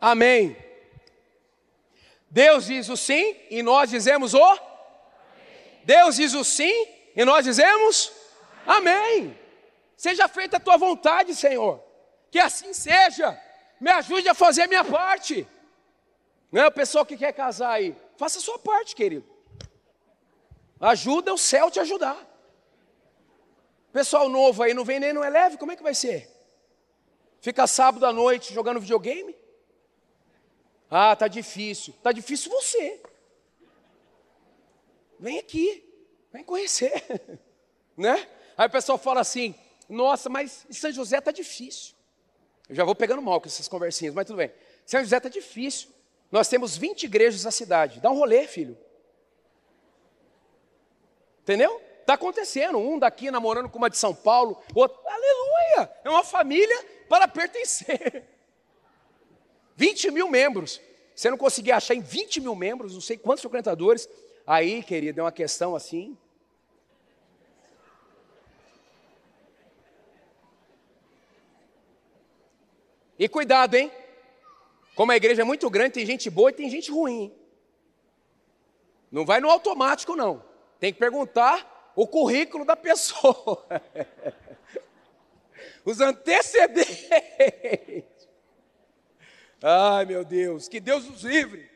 Amém. 0.00 0.56
Deus 2.30 2.66
diz 2.66 2.88
o 2.88 2.96
sim, 2.96 3.36
e 3.50 3.62
nós 3.62 3.90
dizemos 3.90 4.34
o 4.34 4.42
Amém. 4.42 4.60
Deus 5.84 6.16
diz 6.16 6.32
o 6.34 6.44
sim, 6.44 6.86
e 7.14 7.24
nós 7.24 7.44
dizemos 7.44 8.23
Amém. 8.66 9.38
Seja 9.96 10.28
feita 10.28 10.56
a 10.56 10.60
tua 10.60 10.76
vontade, 10.76 11.34
Senhor. 11.34 11.82
Que 12.30 12.38
assim 12.38 12.72
seja. 12.72 13.40
Me 13.80 13.90
ajude 13.90 14.28
a 14.28 14.34
fazer 14.34 14.62
a 14.62 14.66
minha 14.66 14.84
parte. 14.84 15.46
Não 16.50 16.62
é 16.62 16.66
o 16.66 16.72
pessoal 16.72 17.04
que 17.04 17.16
quer 17.16 17.32
casar 17.32 17.72
aí. 17.72 17.96
Faça 18.16 18.38
a 18.38 18.42
sua 18.42 18.58
parte, 18.58 18.94
querido. 18.94 19.26
Ajuda 20.80 21.32
o 21.32 21.38
céu 21.38 21.70
te 21.70 21.80
ajudar. 21.80 22.18
Pessoal 23.92 24.28
novo 24.28 24.62
aí 24.62 24.74
não 24.74 24.84
vem 24.84 24.98
nem 24.98 25.12
não 25.12 25.22
é 25.22 25.30
leve, 25.30 25.56
como 25.56 25.70
é 25.70 25.76
que 25.76 25.82
vai 25.82 25.94
ser? 25.94 26.28
Fica 27.40 27.66
sábado 27.66 28.04
à 28.04 28.12
noite 28.12 28.52
jogando 28.52 28.80
videogame? 28.80 29.36
Ah, 30.90 31.14
tá 31.14 31.28
difícil. 31.28 31.94
Tá 32.02 32.10
difícil 32.10 32.50
você. 32.50 33.00
Vem 35.18 35.38
aqui, 35.38 35.84
vem 36.32 36.42
conhecer, 36.42 36.92
né? 37.96 38.28
Aí 38.56 38.66
o 38.66 38.70
pessoal 38.70 38.98
fala 38.98 39.20
assim: 39.20 39.54
nossa, 39.88 40.28
mas 40.28 40.66
São 40.70 40.90
José 40.92 41.18
está 41.18 41.30
difícil. 41.30 41.94
Eu 42.68 42.74
já 42.74 42.84
vou 42.84 42.94
pegando 42.94 43.20
mal 43.20 43.40
com 43.40 43.46
essas 43.46 43.68
conversinhas, 43.68 44.14
mas 44.14 44.26
tudo 44.26 44.36
bem. 44.36 44.52
São 44.86 45.00
José 45.00 45.16
está 45.16 45.28
difícil. 45.28 45.90
Nós 46.30 46.48
temos 46.48 46.76
20 46.76 47.04
igrejas 47.04 47.44
na 47.44 47.50
cidade. 47.50 48.00
Dá 48.00 48.10
um 48.10 48.14
rolê, 48.14 48.46
filho. 48.46 48.76
Entendeu? 51.42 51.80
Está 52.00 52.14
acontecendo. 52.14 52.78
Um 52.78 52.98
daqui 52.98 53.30
namorando 53.30 53.68
com 53.68 53.78
uma 53.78 53.90
de 53.90 53.98
São 53.98 54.14
Paulo, 54.14 54.60
outro. 54.74 54.98
Aleluia! 55.06 55.92
É 56.02 56.10
uma 56.10 56.24
família 56.24 56.84
para 57.08 57.28
pertencer. 57.28 58.24
20 59.76 60.10
mil 60.10 60.28
membros. 60.28 60.80
Você 61.14 61.30
não 61.30 61.38
conseguir 61.38 61.72
achar 61.72 61.94
em 61.94 62.00
20 62.00 62.40
mil 62.40 62.54
membros, 62.56 62.94
não 62.94 63.00
sei 63.00 63.16
quantos 63.16 63.42
frequentadores. 63.42 64.08
Aí, 64.46 64.82
querido, 64.82 65.20
é 65.20 65.22
uma 65.22 65.32
questão 65.32 65.76
assim. 65.76 66.16
E 73.24 73.28
cuidado, 73.28 73.74
hein? 73.74 73.90
Como 74.94 75.10
a 75.10 75.16
igreja 75.16 75.40
é 75.40 75.44
muito 75.46 75.70
grande, 75.70 75.94
tem 75.94 76.04
gente 76.04 76.28
boa 76.28 76.50
e 76.50 76.52
tem 76.52 76.68
gente 76.68 76.90
ruim. 76.90 77.34
Não 79.10 79.24
vai 79.24 79.40
no 79.40 79.48
automático, 79.48 80.14
não. 80.14 80.44
Tem 80.78 80.92
que 80.92 80.98
perguntar 80.98 81.90
o 81.96 82.06
currículo 82.06 82.66
da 82.66 82.76
pessoa. 82.76 83.64
Os 85.86 86.02
antecedentes. 86.02 87.08
Ai, 89.62 90.04
meu 90.04 90.22
Deus, 90.22 90.68
que 90.68 90.78
Deus 90.78 91.08
nos 91.08 91.22
livre. 91.22 91.66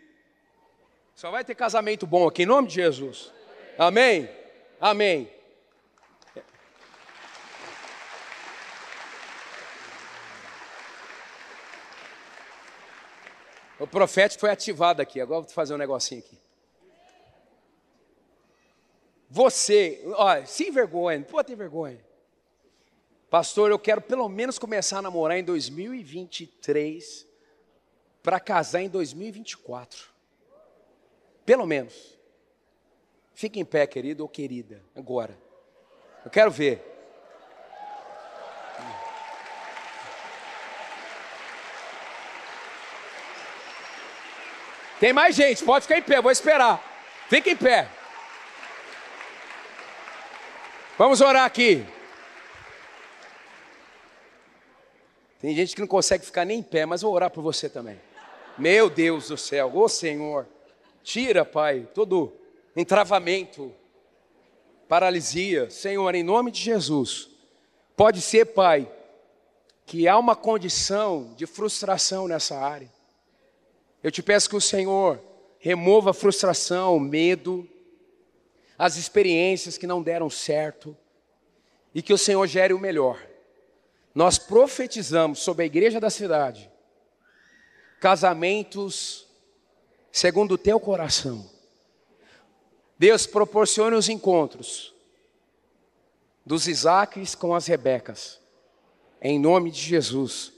Só 1.15 1.31
vai 1.31 1.47
ter 1.47 1.55
casamento 1.55 2.07
bom 2.07 2.29
aqui, 2.29 2.43
em 2.43 2.47
nome 2.47 2.69
de 2.69 2.75
Jesus. 2.75 3.33
Amém? 3.79 4.29
Amém. 4.79 5.33
O 13.79 13.87
profético 13.87 14.41
foi 14.41 14.51
ativado 14.51 15.01
aqui. 15.01 15.21
Agora 15.21 15.43
vou 15.43 15.51
fazer 15.51 15.75
um 15.75 15.79
negocinho 15.79 16.21
aqui. 16.21 16.38
Você, 19.31 20.03
olha, 20.17 20.47
sem 20.47 20.71
vergonha, 20.71 21.23
pode 21.23 21.49
ter 21.49 21.57
vergonha. 21.57 22.01
Pastor, 23.29 23.71
eu 23.71 23.79
quero 23.79 24.01
pelo 24.01 24.29
menos 24.29 24.59
começar 24.59 24.99
a 24.99 25.03
namorar 25.03 25.38
em 25.38 25.45
2023 25.45 27.27
para 28.23 28.41
casar 28.41 28.81
em 28.81 28.88
2024. 28.88 30.09
Pelo 31.45 31.67
menos. 31.67 32.19
Fique 33.35 33.61
em 33.61 33.64
pé, 33.64 33.87
querido 33.87 34.23
ou 34.23 34.29
querida, 34.29 34.83
agora. 34.97 35.38
Eu 36.25 36.31
quero 36.31 36.51
ver. 36.51 36.98
Tem 45.01 45.13
mais 45.13 45.35
gente, 45.35 45.65
pode 45.65 45.83
ficar 45.83 45.99
em 45.99 46.03
pé, 46.03 46.21
vou 46.21 46.31
esperar. 46.31 46.83
Fica 47.29 47.51
em 47.51 47.57
pé. 47.57 47.89
Vamos 50.97 51.21
orar 51.21 51.45
aqui. 51.45 51.87
Tem 55.41 55.55
gente 55.55 55.75
que 55.75 55.81
não 55.81 55.87
consegue 55.87 56.25
ficar 56.25 56.45
nem 56.45 56.59
em 56.59 56.63
pé, 56.63 56.85
mas 56.85 57.03
vou 57.03 57.13
orar 57.13 57.31
por 57.31 57.43
você 57.43 57.69
também. 57.69 58.01
Meu 58.57 58.91
Deus 58.91 59.29
do 59.29 59.37
céu, 59.37 59.71
ô 59.73 59.89
Senhor, 59.89 60.47
tira, 61.05 61.45
Pai, 61.45 61.87
todo 61.95 62.33
entravamento. 62.75 63.73
paralisia. 64.89 65.71
Senhor, 65.71 66.13
em 66.15 66.25
nome 66.25 66.51
de 66.51 66.61
Jesus, 66.61 67.29
pode 67.97 68.21
ser, 68.21 68.47
Pai, 68.47 68.91
que 69.87 70.09
há 70.09 70.19
uma 70.19 70.35
condição 70.35 71.35
de 71.37 71.47
frustração 71.47 72.27
nessa 72.27 72.59
área. 72.59 72.91
Eu 74.03 74.11
te 74.11 74.23
peço 74.23 74.49
que 74.49 74.57
o 74.57 74.61
Senhor 74.61 75.21
remova 75.59 76.11
a 76.11 76.15
frustração, 76.15 76.97
o 76.97 77.01
medo, 77.01 77.69
as 78.79 78.97
experiências 78.97 79.77
que 79.77 79.87
não 79.87 80.03
deram 80.03 80.31
certo 80.31 80.97
e 81.95 82.01
que 82.01 82.13
o 82.13 82.19
Senhor 82.19 82.47
gere 82.47 82.73
o 82.73 82.79
melhor. 82.79 83.21
Nós 84.15 84.39
profetizamos 84.39 85.41
sobre 85.41 85.65
a 85.65 85.67
igreja 85.67 85.99
da 86.01 86.11
cidade 86.11 86.71
casamentos 88.01 89.27
segundo 90.13 90.53
o 90.53 90.59
teu 90.59 90.79
coração. 90.79 91.49
Deus 92.99 93.27
proporciona 93.27 93.97
os 93.97 94.09
encontros 94.09 94.95
dos 96.45 96.67
Isaques 96.67 97.35
com 97.35 97.55
as 97.55 97.67
Rebecas, 97.67 98.41
em 99.21 99.39
nome 99.39 99.71
de 99.71 99.81
Jesus. 99.81 100.53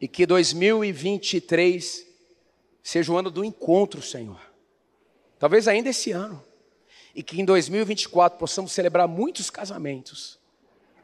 E 0.00 0.08
que 0.08 0.26
2023 0.26 2.11
seja 2.82 3.12
o 3.12 3.16
ano 3.16 3.30
do 3.30 3.44
encontro, 3.44 4.02
Senhor. 4.02 4.40
Talvez 5.38 5.68
ainda 5.68 5.90
esse 5.90 6.12
ano. 6.12 6.42
E 7.14 7.22
que 7.22 7.40
em 7.40 7.44
2024 7.44 8.38
possamos 8.38 8.72
celebrar 8.72 9.06
muitos 9.06 9.50
casamentos 9.50 10.38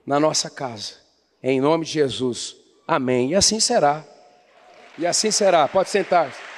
na 0.06 0.18
nossa 0.18 0.48
casa. 0.48 0.94
Em 1.42 1.60
nome 1.60 1.84
de 1.84 1.92
Jesus. 1.92 2.56
Amém. 2.86 3.30
E 3.30 3.34
assim 3.34 3.60
será. 3.60 4.04
E 4.96 5.06
assim 5.06 5.30
será. 5.30 5.68
Pode 5.68 5.90
sentar. 5.90 6.30
-se. 6.30 6.48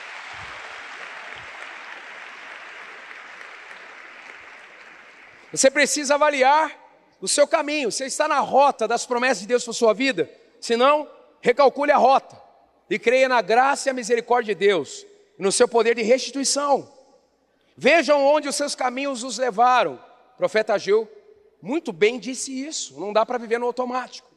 Você 5.53 5.71
precisa 5.71 6.15
avaliar 6.15 6.73
o 7.21 7.27
seu 7.27 7.47
caminho. 7.47 7.91
Você 7.91 8.07
está 8.07 8.29
na 8.29 8.39
rota 8.39 8.87
das 8.87 9.05
promessas 9.05 9.41
de 9.41 9.49
Deus 9.49 9.65
para 9.65 9.73
a 9.73 9.75
sua 9.75 9.93
vida? 9.93 10.31
Se 10.61 10.77
não, 10.77 11.09
recalcule 11.41 11.91
a 11.91 11.97
rota 11.97 12.41
e 12.89 12.99
creia 12.99 13.29
na 13.29 13.41
graça 13.41 13.89
e 13.89 13.91
a 13.91 13.95
misericórdia 13.95 14.55
de 14.55 14.67
Deus, 14.67 15.07
no 15.41 15.51
seu 15.51 15.67
poder 15.67 15.95
de 15.95 16.03
restituição. 16.03 16.93
Vejam 17.77 18.25
onde 18.25 18.49
os 18.49 18.57
seus 18.57 18.75
caminhos 18.75 19.25
os 19.25 19.39
levaram. 19.39 19.95
O 20.35 20.37
profeta 20.37 20.75
Ageu 20.75 21.11
muito 21.63 21.93
bem 21.93 22.19
disse 22.19 22.53
isso. 22.53 22.99
Não 23.01 23.13
dá 23.13 23.25
para 23.25 23.39
viver 23.39 23.59
no 23.59 23.67
automático. 23.67 24.31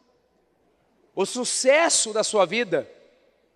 O 1.16 1.26
sucesso 1.26 2.14
da 2.14 2.24
sua 2.24 2.46
vida 2.46 2.90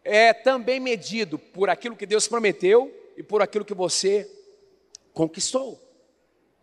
é 0.04 0.34
também 0.34 0.80
medido 0.80 1.40
por 1.40 1.70
aquilo 1.70 1.96
que 1.96 2.06
Deus 2.06 2.28
prometeu 2.28 2.94
e 3.16 3.24
por 3.24 3.42
aquilo 3.42 3.66
que 3.66 3.74
você 3.74 4.30
conquistou, 5.14 5.82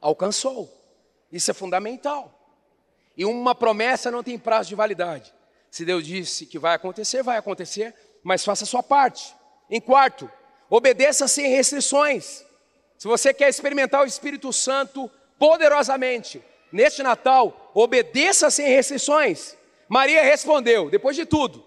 alcançou. 0.00 0.70
Isso 1.32 1.50
é 1.50 1.54
fundamental. 1.54 2.32
E 3.16 3.24
uma 3.24 3.54
promessa 3.54 4.10
não 4.10 4.22
tem 4.22 4.38
prazo 4.38 4.68
de 4.68 4.74
validade. 4.74 5.34
Se 5.70 5.84
Deus 5.84 6.06
disse 6.06 6.46
que 6.46 6.58
vai 6.58 6.74
acontecer, 6.74 7.22
vai 7.22 7.36
acontecer, 7.36 7.94
mas 8.22 8.44
faça 8.44 8.64
a 8.64 8.66
sua 8.66 8.82
parte. 8.82 9.34
Em 9.68 9.80
quarto, 9.80 10.30
obedeça 10.76 11.28
sem 11.28 11.48
restrições. 11.48 12.44
Se 12.98 13.06
você 13.06 13.32
quer 13.32 13.48
experimentar 13.48 14.02
o 14.02 14.06
Espírito 14.06 14.52
Santo 14.52 15.08
poderosamente, 15.38 16.42
neste 16.72 17.00
Natal, 17.00 17.70
obedeça 17.72 18.50
sem 18.50 18.66
restrições. 18.66 19.56
Maria 19.88 20.24
respondeu, 20.24 20.90
depois 20.90 21.14
de 21.14 21.24
tudo, 21.24 21.64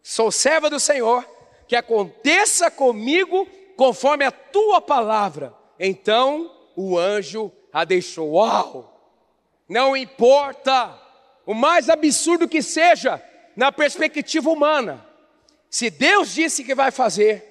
sou 0.00 0.30
serva 0.30 0.70
do 0.70 0.78
Senhor, 0.78 1.28
que 1.66 1.74
aconteça 1.74 2.70
comigo 2.70 3.44
conforme 3.76 4.24
a 4.24 4.30
tua 4.30 4.80
palavra. 4.80 5.52
Então 5.78 6.54
o 6.76 6.96
anjo 6.96 7.50
a 7.72 7.84
deixou. 7.84 8.34
Uau! 8.34 8.94
Não 9.68 9.96
importa 9.96 10.96
o 11.44 11.54
mais 11.54 11.88
absurdo 11.88 12.46
que 12.46 12.62
seja 12.62 13.20
na 13.56 13.72
perspectiva 13.72 14.48
humana, 14.48 15.04
se 15.68 15.90
Deus 15.90 16.32
disse 16.32 16.62
que 16.62 16.74
vai 16.74 16.92
fazer, 16.92 17.47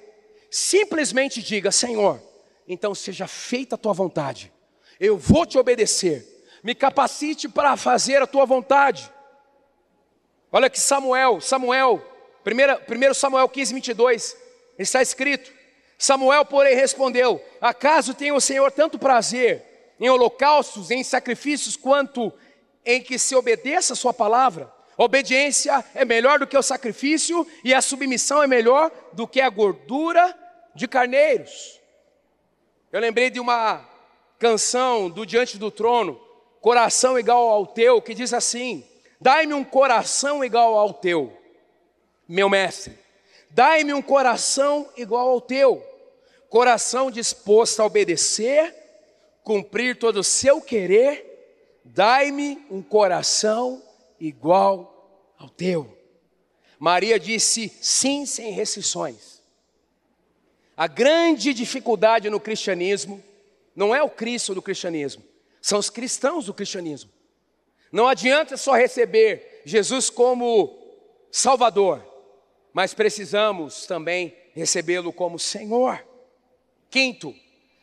simplesmente 0.50 1.42
diga: 1.42 1.70
Senhor, 1.70 2.20
então 2.66 2.94
seja 2.94 3.26
feita 3.26 3.74
a 3.74 3.78
tua 3.78 3.92
vontade, 3.92 4.52
eu 4.98 5.16
vou 5.16 5.46
te 5.46 5.58
obedecer, 5.58 6.26
me 6.62 6.74
capacite 6.74 7.48
para 7.48 7.76
fazer 7.76 8.20
a 8.22 8.26
tua 8.26 8.44
vontade. 8.44 9.10
Olha 10.50 10.70
que 10.70 10.80
Samuel, 10.80 11.40
Samuel, 11.40 12.02
1 12.44 13.14
Samuel 13.14 13.48
15, 13.48 13.74
22, 13.74 14.36
está 14.78 15.02
escrito: 15.02 15.52
Samuel, 15.98 16.44
porém, 16.44 16.74
respondeu: 16.74 17.44
Acaso 17.60 18.14
tem 18.14 18.32
o 18.32 18.40
Senhor 18.40 18.70
tanto 18.72 18.98
prazer 18.98 19.64
em 20.00 20.08
holocaustos, 20.08 20.90
em 20.90 21.02
sacrifícios, 21.02 21.76
quanto 21.76 22.32
em 22.84 23.02
que 23.02 23.18
se 23.18 23.34
obedeça 23.34 23.92
a 23.92 23.96
Sua 23.96 24.14
palavra. 24.14 24.72
Obediência 24.98 25.84
é 25.94 26.04
melhor 26.04 26.40
do 26.40 26.46
que 26.46 26.58
o 26.58 26.62
sacrifício, 26.62 27.46
e 27.64 27.72
a 27.72 27.80
submissão 27.80 28.42
é 28.42 28.46
melhor 28.46 28.90
do 29.12 29.26
que 29.26 29.40
a 29.40 29.48
gordura 29.48 30.36
de 30.74 30.86
carneiros. 30.86 31.80
Eu 32.92 33.00
lembrei 33.00 33.30
de 33.30 33.40
uma 33.40 33.88
canção 34.38 35.08
do 35.08 35.24
Diante 35.24 35.56
do 35.56 35.70
Trono, 35.70 36.20
Coração 36.60 37.16
igual 37.16 37.48
ao 37.48 37.66
teu, 37.66 38.02
que 38.02 38.12
diz 38.12 38.34
assim: 38.34 38.84
Dai-me 39.20 39.54
um 39.54 39.62
coração 39.62 40.42
igual 40.42 40.76
ao 40.76 40.92
teu, 40.92 41.32
meu 42.26 42.48
mestre. 42.48 42.98
Dai-me 43.50 43.94
um 43.94 44.02
coração 44.02 44.88
igual 44.96 45.28
ao 45.28 45.40
teu, 45.40 45.80
coração 46.50 47.10
disposto 47.10 47.80
a 47.80 47.86
obedecer 47.86 48.74
cumprir 49.48 49.96
todo 49.96 50.20
o 50.20 50.24
seu 50.24 50.60
querer, 50.60 51.80
dai-me 51.82 52.62
um 52.70 52.82
coração 52.82 53.82
igual 54.20 55.34
ao 55.38 55.48
teu. 55.48 55.96
Maria 56.78 57.18
disse 57.18 57.68
sim 57.80 58.24
sem 58.24 58.52
restrições. 58.52 59.42
A 60.76 60.86
grande 60.86 61.52
dificuldade 61.52 62.30
no 62.30 62.38
cristianismo 62.38 63.22
não 63.74 63.94
é 63.94 64.02
o 64.02 64.10
Cristo 64.10 64.54
do 64.54 64.62
cristianismo, 64.62 65.24
são 65.60 65.78
os 65.78 65.90
cristãos 65.90 66.46
do 66.46 66.54
cristianismo. 66.54 67.10
Não 67.90 68.06
adianta 68.06 68.56
só 68.56 68.74
receber 68.74 69.62
Jesus 69.64 70.10
como 70.10 70.78
Salvador, 71.30 72.04
mas 72.72 72.94
precisamos 72.94 73.86
também 73.86 74.36
recebê-lo 74.54 75.12
como 75.12 75.38
Senhor. 75.38 76.04
Quinto, 76.90 77.34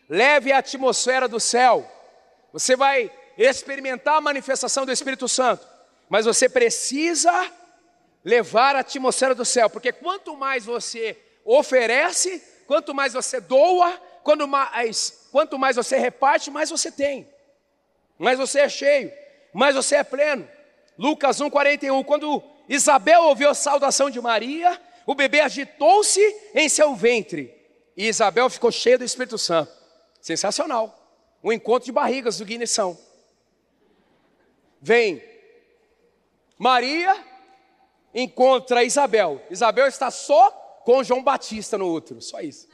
leve 0.08 0.52
a 0.52 0.60
atmosfera 0.60 1.28
do 1.28 1.39
céu. 1.39 1.89
Você 2.54 2.76
vai 2.76 3.12
experimentar 3.38 4.15
a 4.15 4.21
manifestação 4.21 4.86
do 4.86 4.91
Espírito 4.91 5.28
Santo, 5.28 5.67
mas 6.10 6.26
você 6.26 6.48
precisa 6.48 7.52
levar 8.24 8.76
a 8.76 8.80
atmosfera 8.80 9.36
do 9.36 9.46
céu, 9.46 9.70
porque 9.70 9.91
quanto 9.91 10.36
mais 10.36 10.65
você 10.65 11.18
oferece, 11.44 12.41
quanto 12.65 12.94
mais 12.94 13.13
você 13.13 13.39
doa, 13.39 13.91
quanto 14.24 14.48
mais, 14.48 15.28
quanto 15.32 15.60
mais 15.60 15.76
você 15.76 15.98
reparte, 15.98 16.50
mais 16.50 16.70
você 16.70 16.91
tem, 16.91 17.28
mais 18.18 18.39
você 18.39 18.62
é 18.62 18.70
cheio, 18.70 19.12
mais 19.54 19.76
você 19.76 19.98
é 19.98 20.04
pleno. 20.04 20.48
Lucas 20.98 21.39
1,41, 21.39 22.04
quando 22.04 22.41
Isabel 22.68 23.24
ouviu 23.24 23.50
a 23.50 23.54
saudação 23.54 24.10
de 24.10 24.20
Maria, 24.20 24.82
o 25.06 25.13
bebê 25.13 25.41
agitou-se 25.41 26.22
em 26.56 26.68
seu 26.68 26.96
ventre, 26.96 27.54
e 27.96 28.08
Isabel 28.08 28.50
ficou 28.50 28.72
cheia 28.72 28.98
do 28.98 29.04
Espírito 29.04 29.38
Santo. 29.38 29.72
Sensacional. 30.20 31.02
O 31.44 31.54
encontro 31.54 31.86
de 31.86 31.91
barrigas 31.91 32.39
do 32.39 32.46
Guinnessão. 32.46 32.98
Vem 34.82 35.22
Maria, 36.58 37.15
encontra 38.13 38.84
Isabel. 38.84 39.41
Isabel 39.50 39.88
está 39.88 40.10
só 40.10 40.52
com 40.86 41.03
João 41.03 41.24
Batista 41.24 41.78
no 41.78 41.91
útero, 41.91 42.22
só 42.22 42.39
isso. 42.39 42.68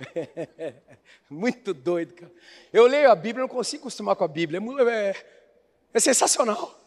Muito 1.30 1.74
doido, 1.74 2.14
cara. 2.14 2.32
Eu 2.72 2.86
leio 2.86 3.10
a 3.10 3.16
Bíblia, 3.16 3.42
não 3.42 3.48
consigo 3.48 3.84
acostumar 3.84 4.16
com 4.16 4.24
a 4.24 4.28
Bíblia, 4.28 4.60
é, 4.60 5.10
é, 5.10 5.16
é 5.94 6.00
sensacional. 6.00 6.78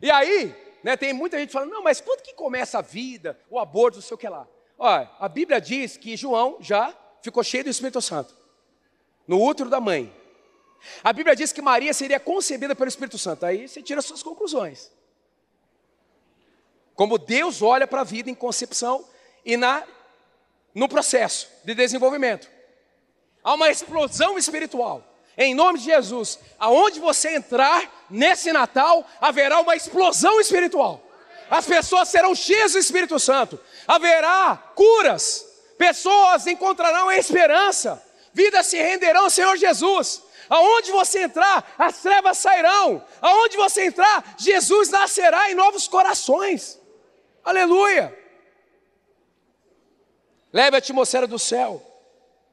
E 0.00 0.10
aí, 0.10 0.54
né, 0.82 0.96
tem 0.96 1.12
muita 1.12 1.38
gente 1.38 1.52
falando, 1.52 1.70
não, 1.70 1.82
mas 1.82 2.00
quando 2.00 2.22
que 2.22 2.32
começa 2.32 2.78
a 2.78 2.82
vida, 2.82 3.38
o 3.50 3.58
aborto, 3.58 3.98
não 3.98 4.02
sei 4.02 4.14
o 4.14 4.18
que 4.18 4.28
lá. 4.28 4.48
Olha, 4.78 5.10
a 5.18 5.28
Bíblia 5.28 5.60
diz 5.60 5.96
que 5.96 6.16
João 6.16 6.56
já 6.60 6.96
ficou 7.22 7.42
cheio 7.42 7.64
do 7.64 7.70
Espírito 7.70 8.00
Santo 8.00 8.34
no 9.26 9.44
útero 9.44 9.68
da 9.68 9.80
mãe. 9.80 10.10
A 11.04 11.12
Bíblia 11.12 11.36
diz 11.36 11.52
que 11.52 11.60
Maria 11.60 11.92
seria 11.92 12.18
concebida 12.18 12.74
pelo 12.74 12.88
Espírito 12.88 13.18
Santo. 13.18 13.44
Aí 13.44 13.68
você 13.68 13.82
tira 13.82 14.00
suas 14.00 14.22
conclusões. 14.22 14.90
Como 16.98 17.16
Deus 17.16 17.62
olha 17.62 17.86
para 17.86 18.00
a 18.00 18.04
vida 18.04 18.28
em 18.28 18.34
concepção 18.34 19.04
e 19.44 19.56
na 19.56 19.84
no 20.74 20.88
processo 20.88 21.48
de 21.64 21.72
desenvolvimento. 21.72 22.50
Há 23.44 23.54
uma 23.54 23.70
explosão 23.70 24.36
espiritual. 24.36 25.04
Em 25.36 25.54
nome 25.54 25.78
de 25.78 25.84
Jesus, 25.84 26.40
aonde 26.58 26.98
você 26.98 27.36
entrar 27.36 28.04
nesse 28.10 28.50
Natal, 28.50 29.06
haverá 29.20 29.60
uma 29.60 29.76
explosão 29.76 30.40
espiritual. 30.40 31.00
As 31.48 31.64
pessoas 31.66 32.08
serão 32.08 32.34
cheias 32.34 32.72
do 32.72 32.80
Espírito 32.80 33.16
Santo. 33.20 33.60
Haverá 33.86 34.56
curas. 34.74 35.46
Pessoas 35.78 36.48
encontrarão 36.48 37.12
esperança 37.12 38.02
vidas 38.32 38.66
se 38.66 38.76
renderão 38.76 39.24
ao 39.24 39.30
Senhor 39.30 39.56
Jesus. 39.56 40.22
Aonde 40.48 40.90
você 40.90 41.22
entrar, 41.22 41.74
as 41.78 41.98
trevas 41.98 42.38
sairão. 42.38 43.04
Aonde 43.20 43.56
você 43.56 43.86
entrar, 43.86 44.34
Jesus 44.36 44.88
nascerá 44.88 45.50
em 45.50 45.54
novos 45.54 45.86
corações. 45.86 46.77
Aleluia. 47.48 48.14
Leve 50.52 50.76
a 50.76 50.78
atmosfera 50.80 51.26
do 51.26 51.38
céu. 51.38 51.82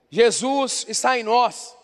Jesus 0.10 0.86
está 0.88 1.20
em 1.20 1.24
nós. 1.24 1.76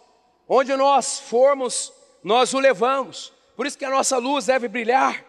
Onde 0.47 0.74
nós 0.78 1.20
formos, 1.20 1.91
nós 2.24 2.53
o 2.53 2.59
levamos. 2.59 3.34
Por 3.53 3.68
isso 3.68 3.78
que 3.78 3.84
a 3.84 3.89
nossa 3.89 4.18
luz 4.18 4.45
deve 4.45 4.70
brilhar. 4.70 5.26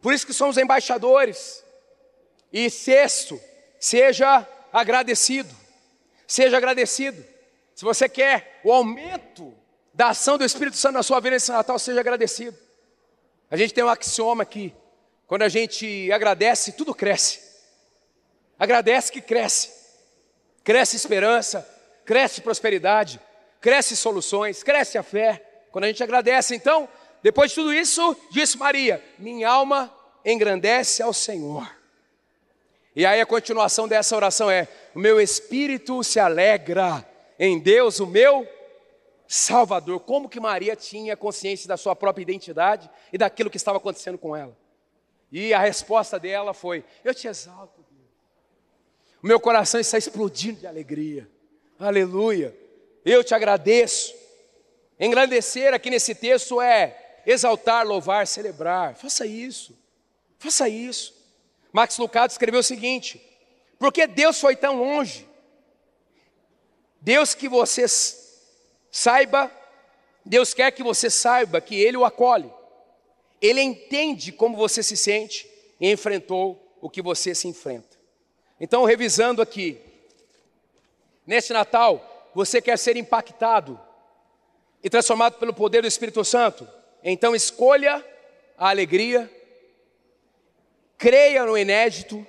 Por 0.00 0.14
isso 0.14 0.24
que 0.24 0.32
somos 0.32 0.56
embaixadores. 0.56 1.64
E 2.52 2.70
sexto, 2.70 3.40
seja 3.80 4.46
agradecido. 4.72 5.52
Seja 6.24 6.56
agradecido. 6.56 7.26
Se 7.74 7.84
você 7.84 8.08
quer 8.08 8.60
o 8.62 8.72
aumento 8.72 9.52
da 9.92 10.10
ação 10.10 10.38
do 10.38 10.44
Espírito 10.44 10.76
Santo 10.76 10.94
na 10.94 11.02
sua 11.02 11.18
vida 11.18 11.34
nesse 11.34 11.50
Natal, 11.50 11.80
seja 11.80 11.98
agradecido. 11.98 12.56
A 13.50 13.56
gente 13.56 13.74
tem 13.74 13.82
um 13.82 13.88
axioma 13.88 14.44
aqui. 14.44 14.72
Quando 15.28 15.42
a 15.42 15.48
gente 15.48 16.10
agradece, 16.10 16.72
tudo 16.72 16.94
cresce. 16.94 17.38
Agradece 18.58 19.12
que 19.12 19.20
cresce. 19.20 19.70
Cresce 20.64 20.96
esperança, 20.96 21.68
cresce 22.04 22.40
prosperidade, 22.40 23.20
cresce 23.60 23.94
soluções, 23.94 24.62
cresce 24.62 24.96
a 24.96 25.02
fé. 25.02 25.44
Quando 25.70 25.84
a 25.84 25.88
gente 25.88 26.02
agradece, 26.02 26.54
então, 26.54 26.88
depois 27.22 27.50
de 27.50 27.56
tudo 27.56 27.74
isso, 27.74 28.16
disse 28.30 28.56
Maria: 28.56 29.04
Minha 29.18 29.50
alma 29.50 29.94
engrandece 30.24 31.02
ao 31.02 31.12
Senhor. 31.12 31.70
E 32.96 33.04
aí 33.04 33.20
a 33.20 33.26
continuação 33.26 33.86
dessa 33.86 34.16
oração 34.16 34.50
é: 34.50 34.66
O 34.94 34.98
meu 34.98 35.20
espírito 35.20 36.02
se 36.02 36.18
alegra 36.18 37.06
em 37.38 37.58
Deus, 37.58 38.00
o 38.00 38.06
meu 38.06 38.48
Salvador. 39.26 40.00
Como 40.00 40.26
que 40.26 40.40
Maria 40.40 40.74
tinha 40.74 41.18
consciência 41.18 41.68
da 41.68 41.76
sua 41.76 41.94
própria 41.94 42.22
identidade 42.22 42.88
e 43.12 43.18
daquilo 43.18 43.50
que 43.50 43.58
estava 43.58 43.76
acontecendo 43.76 44.16
com 44.16 44.34
ela? 44.34 44.56
E 45.30 45.52
a 45.52 45.58
resposta 45.58 46.18
dela 46.18 46.54
foi: 46.54 46.84
Eu 47.04 47.14
te 47.14 47.28
exalto, 47.28 47.84
Deus. 47.90 48.08
O 49.22 49.26
meu 49.26 49.38
coração 49.38 49.80
está 49.80 49.98
explodindo 49.98 50.60
de 50.60 50.66
alegria. 50.66 51.28
Aleluia. 51.78 52.56
Eu 53.04 53.22
te 53.22 53.34
agradeço. 53.34 54.14
Engrandecer 54.98 55.72
aqui 55.72 55.90
nesse 55.90 56.14
texto 56.14 56.60
é 56.60 57.20
exaltar, 57.26 57.86
louvar, 57.86 58.26
celebrar. 58.26 58.96
Faça 58.96 59.26
isso. 59.26 59.78
Faça 60.38 60.68
isso. 60.68 61.14
Max 61.72 61.98
Lucado 61.98 62.30
escreveu 62.30 62.60
o 62.60 62.64
seguinte: 62.64 63.20
Porque 63.78 64.06
Deus 64.06 64.40
foi 64.40 64.56
tão 64.56 64.76
longe? 64.76 65.28
Deus 67.00 67.34
que 67.34 67.48
você 67.48 67.84
saiba, 68.90 69.50
Deus 70.24 70.52
quer 70.52 70.72
que 70.72 70.82
você 70.82 71.08
saiba 71.08 71.60
que 71.60 71.76
Ele 71.76 71.96
o 71.96 72.04
acolhe. 72.04 72.50
Ele 73.40 73.60
entende 73.60 74.32
como 74.32 74.56
você 74.56 74.82
se 74.82 74.96
sente 74.96 75.48
e 75.80 75.90
enfrentou 75.90 76.76
o 76.80 76.90
que 76.90 77.02
você 77.02 77.34
se 77.34 77.46
enfrenta. 77.48 77.96
Então, 78.60 78.84
revisando 78.84 79.40
aqui, 79.40 79.80
neste 81.26 81.52
Natal, 81.52 82.30
você 82.34 82.60
quer 82.60 82.78
ser 82.78 82.96
impactado 82.96 83.80
e 84.82 84.90
transformado 84.90 85.38
pelo 85.38 85.54
poder 85.54 85.82
do 85.82 85.88
Espírito 85.88 86.24
Santo? 86.24 86.68
Então, 87.02 87.34
escolha 87.34 88.04
a 88.56 88.70
alegria, 88.70 89.30
creia 90.96 91.44
no 91.44 91.56
inédito, 91.56 92.26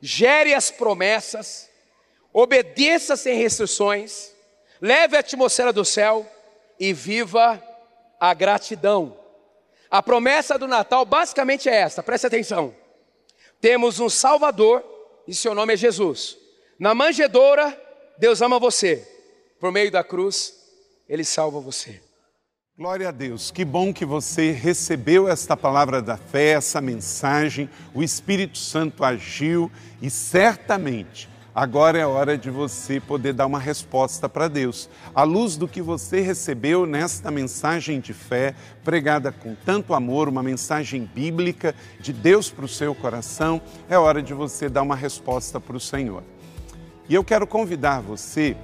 gere 0.00 0.52
as 0.52 0.70
promessas, 0.70 1.70
obedeça 2.32 3.16
sem 3.16 3.36
restrições, 3.36 4.34
leve 4.80 5.16
a 5.16 5.20
atmosfera 5.20 5.72
do 5.72 5.84
céu 5.84 6.28
e 6.78 6.92
viva 6.92 7.62
a 8.18 8.34
gratidão. 8.34 9.21
A 9.92 10.02
promessa 10.02 10.58
do 10.58 10.66
Natal 10.66 11.04
basicamente 11.04 11.68
é 11.68 11.74
esta, 11.74 12.02
preste 12.02 12.26
atenção. 12.26 12.74
Temos 13.60 14.00
um 14.00 14.08
Salvador 14.08 14.82
e 15.28 15.34
seu 15.34 15.54
nome 15.54 15.74
é 15.74 15.76
Jesus. 15.76 16.38
Na 16.78 16.94
manjedoura, 16.94 17.78
Deus 18.16 18.40
ama 18.40 18.58
você. 18.58 19.06
Por 19.60 19.70
meio 19.70 19.90
da 19.90 20.02
cruz, 20.02 20.54
Ele 21.06 21.22
salva 21.22 21.60
você. 21.60 22.00
Glória 22.74 23.10
a 23.10 23.12
Deus, 23.12 23.50
que 23.50 23.66
bom 23.66 23.92
que 23.92 24.06
você 24.06 24.50
recebeu 24.50 25.28
esta 25.28 25.54
palavra 25.58 26.00
da 26.00 26.16
fé, 26.16 26.52
essa 26.52 26.80
mensagem, 26.80 27.68
o 27.92 28.02
Espírito 28.02 28.56
Santo 28.56 29.04
agiu 29.04 29.70
e 30.00 30.08
certamente 30.08 31.28
agora 31.54 31.98
é 31.98 32.06
hora 32.06 32.36
de 32.38 32.50
você 32.50 33.00
poder 33.00 33.32
dar 33.32 33.46
uma 33.46 33.58
resposta 33.58 34.28
para 34.28 34.48
Deus. 34.48 34.88
À 35.14 35.22
luz 35.22 35.56
do 35.56 35.68
que 35.68 35.82
você 35.82 36.20
recebeu 36.20 36.86
nesta 36.86 37.30
mensagem 37.30 38.00
de 38.00 38.14
fé, 38.14 38.54
pregada 38.82 39.30
com 39.30 39.54
tanto 39.54 39.94
amor, 39.94 40.28
uma 40.28 40.42
mensagem 40.42 41.08
bíblica 41.14 41.74
de 42.00 42.12
Deus 42.12 42.50
para 42.50 42.64
o 42.64 42.68
seu 42.68 42.94
coração, 42.94 43.60
é 43.88 43.98
hora 43.98 44.22
de 44.22 44.32
você 44.32 44.68
dar 44.68 44.82
uma 44.82 44.96
resposta 44.96 45.60
para 45.60 45.76
o 45.76 45.80
Senhor. 45.80 46.22
E 47.08 47.14
eu 47.14 47.22
quero 47.22 47.46
convidar 47.46 48.00
você 48.00 48.56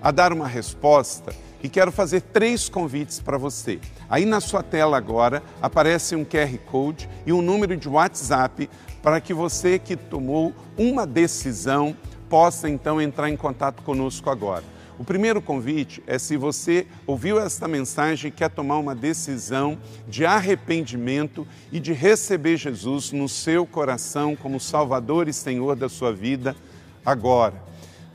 a 0.00 0.10
dar 0.10 0.32
uma 0.32 0.46
resposta 0.46 1.34
e 1.62 1.68
quero 1.68 1.90
fazer 1.90 2.20
três 2.20 2.68
convites 2.68 3.18
para 3.18 3.36
você. 3.36 3.80
Aí 4.08 4.24
na 4.24 4.40
sua 4.40 4.62
tela 4.62 4.96
agora 4.96 5.42
aparece 5.60 6.14
um 6.14 6.24
QR 6.24 6.56
Code 6.66 7.08
e 7.24 7.32
um 7.32 7.42
número 7.42 7.76
de 7.76 7.88
WhatsApp 7.88 8.70
para 9.02 9.20
que 9.20 9.34
você 9.34 9.78
que 9.78 9.96
tomou 9.96 10.52
uma 10.76 11.06
decisão 11.06 11.96
possa 12.28 12.68
então 12.68 13.00
entrar 13.00 13.30
em 13.30 13.36
contato 13.36 13.82
conosco 13.82 14.30
agora. 14.30 14.64
O 14.98 15.04
primeiro 15.04 15.42
convite 15.42 16.02
é 16.06 16.18
se 16.18 16.38
você 16.38 16.86
ouviu 17.06 17.38
esta 17.38 17.68
mensagem 17.68 18.28
e 18.28 18.32
quer 18.32 18.48
tomar 18.48 18.78
uma 18.78 18.94
decisão 18.94 19.76
de 20.08 20.24
arrependimento 20.24 21.46
e 21.70 21.78
de 21.78 21.92
receber 21.92 22.56
Jesus 22.56 23.12
no 23.12 23.28
seu 23.28 23.66
coração 23.66 24.34
como 24.34 24.58
Salvador 24.58 25.28
e 25.28 25.34
Senhor 25.34 25.76
da 25.76 25.88
sua 25.88 26.14
vida 26.14 26.56
agora. 27.04 27.62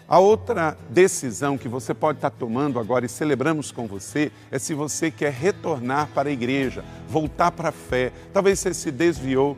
A 0.07 0.19
outra 0.19 0.75
decisão 0.89 1.57
que 1.57 1.69
você 1.69 1.93
pode 1.93 2.17
estar 2.17 2.31
tomando 2.31 2.79
agora 2.79 3.05
e 3.05 3.09
celebramos 3.09 3.71
com 3.71 3.87
você 3.87 4.29
é 4.51 4.59
se 4.59 4.73
você 4.73 5.09
quer 5.09 5.31
retornar 5.31 6.09
para 6.13 6.27
a 6.27 6.33
igreja, 6.33 6.83
voltar 7.07 7.51
para 7.51 7.69
a 7.69 7.71
fé. 7.71 8.11
Talvez 8.33 8.59
você 8.59 8.73
se 8.73 8.91
desviou 8.91 9.57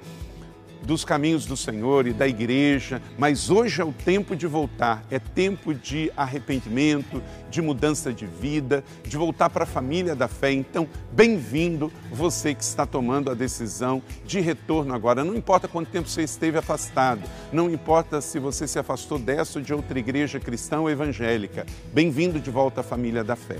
dos 0.85 1.05
caminhos 1.05 1.45
do 1.45 1.55
Senhor 1.55 2.05
e 2.07 2.13
da 2.13 2.27
igreja, 2.27 3.01
mas 3.17 3.49
hoje 3.49 3.81
é 3.81 3.85
o 3.85 3.93
tempo 3.93 4.35
de 4.35 4.45
voltar, 4.45 5.03
é 5.09 5.17
tempo 5.17 5.73
de 5.73 6.11
arrependimento, 6.15 7.23
de 7.49 7.61
mudança 7.61 8.11
de 8.11 8.25
vida, 8.25 8.83
de 9.03 9.15
voltar 9.15 9.49
para 9.49 9.63
a 9.63 9.67
família 9.67 10.15
da 10.15 10.27
fé. 10.27 10.51
Então, 10.51 10.87
bem-vindo 11.11 11.91
você 12.11 12.53
que 12.53 12.63
está 12.63 12.85
tomando 12.85 13.31
a 13.31 13.33
decisão 13.33 14.01
de 14.25 14.39
retorno 14.39 14.93
agora. 14.93 15.23
Não 15.23 15.35
importa 15.35 15.67
quanto 15.67 15.89
tempo 15.89 16.09
você 16.09 16.23
esteve 16.23 16.57
afastado, 16.57 17.21
não 17.51 17.69
importa 17.69 18.19
se 18.21 18.39
você 18.39 18.67
se 18.67 18.77
afastou 18.77 19.17
dessa 19.17 19.59
ou 19.59 19.65
de 19.65 19.73
outra 19.73 19.97
igreja 19.97 20.39
cristã 20.39 20.79
ou 20.79 20.89
evangélica. 20.89 21.65
Bem-vindo 21.93 22.39
de 22.39 22.51
volta 22.51 22.81
à 22.81 22.83
família 22.83 23.23
da 23.23 23.35
fé. 23.35 23.57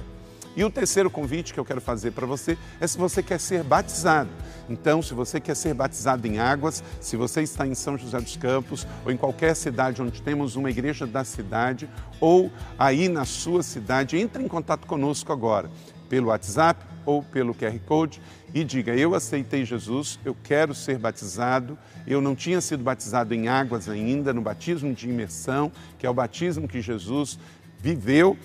E 0.56 0.64
o 0.64 0.70
terceiro 0.70 1.10
convite 1.10 1.54
que 1.54 1.60
eu 1.60 1.66
quero 1.66 1.82
fazer 1.82 2.12
para 2.12 2.28
você 2.28 2.58
é 2.80 2.86
se 2.86 2.97
você 2.97 3.24
quer 3.24 3.39
ser 3.39 3.64
batizado. 3.64 4.30
Então, 4.70 5.01
se 5.01 5.14
você 5.14 5.39
quer 5.39 5.56
ser 5.56 5.74
batizado 5.74 6.28
em 6.28 6.38
águas, 6.38 6.84
se 7.01 7.18
você 7.18 7.41
está 7.41 7.66
em 7.66 7.74
São 7.74 7.97
José 7.97 8.20
dos 8.20 8.38
Campos 8.38 8.88
ou 9.04 9.12
em 9.12 9.18
qualquer 9.18 9.56
cidade 9.56 10.01
onde 10.01 10.22
temos 10.22 10.56
uma 10.56 10.70
igreja 10.70 11.08
da 11.08 11.24
cidade 11.24 11.89
ou 12.20 12.51
aí 12.78 13.10
na 13.10 13.26
sua 13.26 13.64
cidade, 13.64 14.18
entre 14.18 14.43
em 14.43 14.47
contato 14.47 14.86
conosco 14.86 15.34
agora 15.34 15.70
pelo 16.08 16.28
WhatsApp 16.28 16.86
ou 17.06 17.24
pelo 17.24 17.56
QR 17.56 17.78
Code 17.86 18.22
e 18.54 18.64
diga: 18.64 18.95
Eu 18.95 19.16
aceitei 19.16 19.66
Jesus, 19.66 20.20
eu 20.24 20.36
quero 20.43 20.76
ser 20.76 20.99
batizado. 20.99 21.78
Eu 22.06 22.22
não 22.22 22.36
tinha 22.36 22.62
sido 22.62 22.84
batizado 22.84 23.34
em 23.34 23.47
águas 23.47 23.89
ainda, 23.89 24.34
no 24.34 24.41
batismo 24.41 24.93
de 24.93 25.10
imersão, 25.10 25.72
que 25.97 26.06
é 26.06 26.10
o 26.10 26.14
batismo 26.14 26.68
que 26.68 26.82
Jesus 26.82 27.39
viveu 27.80 28.38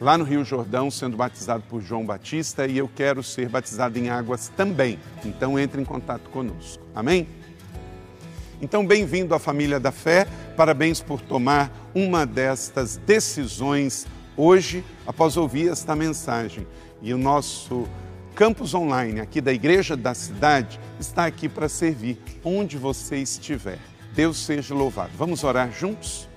lá 0.00 0.18
no 0.18 0.24
Rio 0.24 0.44
Jordão, 0.44 0.90
sendo 0.90 1.16
batizado 1.16 1.64
por 1.68 1.80
João 1.80 2.04
Batista, 2.04 2.66
e 2.66 2.78
eu 2.78 2.88
quero 2.94 3.22
ser 3.22 3.48
batizado 3.48 3.98
em 3.98 4.08
águas 4.08 4.48
também. 4.56 4.98
Então 5.24 5.58
entre 5.58 5.80
em 5.80 5.84
contato 5.84 6.30
conosco. 6.30 6.82
Amém? 6.94 7.26
Então, 8.62 8.86
bem-vindo 8.86 9.34
à 9.34 9.38
família 9.38 9.78
da 9.78 9.92
fé. 9.92 10.26
Parabéns 10.56 11.00
por 11.00 11.20
tomar 11.20 11.70
uma 11.94 12.24
destas 12.24 12.96
decisões 12.96 14.06
hoje, 14.36 14.84
após 15.06 15.36
ouvir 15.36 15.68
esta 15.68 15.94
mensagem. 15.94 16.66
E 17.02 17.12
o 17.12 17.18
nosso 17.18 17.86
campus 18.34 18.72
online 18.72 19.20
aqui 19.20 19.40
da 19.40 19.52
Igreja 19.52 19.96
da 19.96 20.14
Cidade 20.14 20.80
está 20.98 21.26
aqui 21.26 21.48
para 21.48 21.68
servir 21.68 22.18
onde 22.42 22.78
você 22.78 23.16
estiver. 23.16 23.78
Deus 24.14 24.38
seja 24.38 24.74
louvado. 24.74 25.10
Vamos 25.16 25.44
orar 25.44 25.70
juntos? 25.72 26.28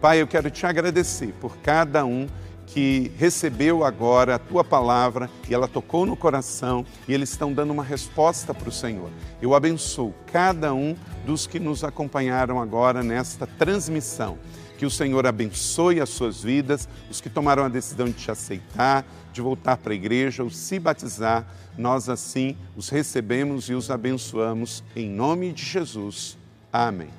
Pai, 0.00 0.20
eu 0.20 0.26
quero 0.26 0.50
te 0.50 0.64
agradecer 0.66 1.32
por 1.40 1.58
cada 1.58 2.04
um 2.04 2.26
que 2.72 3.10
recebeu 3.16 3.84
agora 3.84 4.36
a 4.36 4.38
tua 4.38 4.62
palavra 4.62 5.28
e 5.48 5.54
ela 5.54 5.66
tocou 5.66 6.06
no 6.06 6.16
coração 6.16 6.86
e 7.08 7.12
eles 7.12 7.30
estão 7.30 7.52
dando 7.52 7.72
uma 7.72 7.82
resposta 7.82 8.54
para 8.54 8.68
o 8.68 8.72
Senhor. 8.72 9.10
Eu 9.42 9.54
abençoo 9.54 10.14
cada 10.32 10.72
um 10.72 10.94
dos 11.26 11.48
que 11.48 11.58
nos 11.58 11.82
acompanharam 11.82 12.60
agora 12.60 13.02
nesta 13.02 13.44
transmissão. 13.44 14.38
Que 14.78 14.86
o 14.86 14.90
Senhor 14.90 15.26
abençoe 15.26 16.00
as 16.00 16.10
suas 16.10 16.42
vidas, 16.42 16.88
os 17.10 17.20
que 17.20 17.28
tomaram 17.28 17.64
a 17.64 17.68
decisão 17.68 18.06
de 18.06 18.14
te 18.14 18.30
aceitar, 18.30 19.04
de 19.32 19.40
voltar 19.40 19.76
para 19.76 19.92
a 19.92 19.96
igreja 19.96 20.42
ou 20.42 20.48
se 20.48 20.78
batizar, 20.78 21.46
nós 21.76 22.08
assim 22.08 22.56
os 22.76 22.88
recebemos 22.88 23.68
e 23.68 23.74
os 23.74 23.90
abençoamos 23.90 24.82
em 24.94 25.10
nome 25.10 25.52
de 25.52 25.64
Jesus. 25.64 26.38
Amém. 26.72 27.10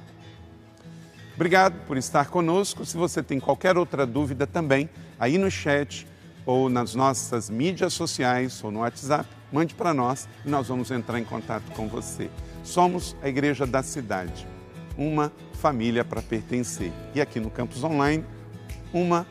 Obrigado 1.35 1.73
por 1.87 1.97
estar 1.97 2.29
conosco. 2.29 2.85
Se 2.85 2.95
você 2.95 3.23
tem 3.23 3.39
qualquer 3.39 3.77
outra 3.77 4.05
dúvida 4.05 4.45
também, 4.45 4.89
aí 5.21 5.37
no 5.37 5.51
chat 5.51 6.07
ou 6.47 6.67
nas 6.67 6.95
nossas 6.95 7.47
mídias 7.47 7.93
sociais 7.93 8.63
ou 8.63 8.71
no 8.71 8.79
WhatsApp, 8.79 9.29
mande 9.53 9.75
para 9.75 9.93
nós 9.93 10.27
e 10.43 10.49
nós 10.49 10.67
vamos 10.67 10.89
entrar 10.89 11.19
em 11.19 11.23
contato 11.23 11.71
com 11.73 11.87
você. 11.87 12.27
Somos 12.63 13.15
a 13.21 13.29
Igreja 13.29 13.67
da 13.67 13.83
Cidade, 13.83 14.47
uma 14.97 15.31
família 15.53 16.03
para 16.03 16.23
pertencer. 16.23 16.91
E 17.13 17.21
aqui 17.21 17.39
no 17.39 17.51
campus 17.51 17.83
online, 17.83 18.25
uma 18.91 19.27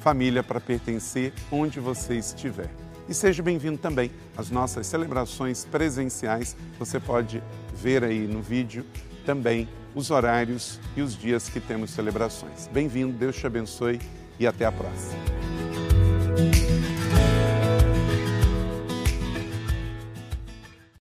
família 0.00 0.42
para 0.42 0.58
pertencer 0.58 1.34
onde 1.52 1.80
você 1.80 2.14
estiver. 2.16 2.70
E 3.06 3.12
seja 3.12 3.42
bem-vindo 3.42 3.76
também 3.76 4.10
às 4.38 4.50
nossas 4.50 4.86
celebrações 4.86 5.66
presenciais. 5.66 6.56
Você 6.78 6.98
pode 6.98 7.42
ver 7.74 8.02
aí 8.02 8.26
no 8.26 8.40
vídeo 8.40 8.86
também 9.26 9.68
os 9.94 10.10
horários 10.10 10.80
e 10.96 11.02
os 11.02 11.14
dias 11.14 11.50
que 11.50 11.60
temos 11.60 11.90
celebrações. 11.90 12.68
Bem-vindo, 12.72 13.12
Deus 13.12 13.36
te 13.36 13.46
abençoe 13.46 14.00
e 14.38 14.46
até 14.46 14.64
a 14.64 14.72
próxima. 14.72 15.16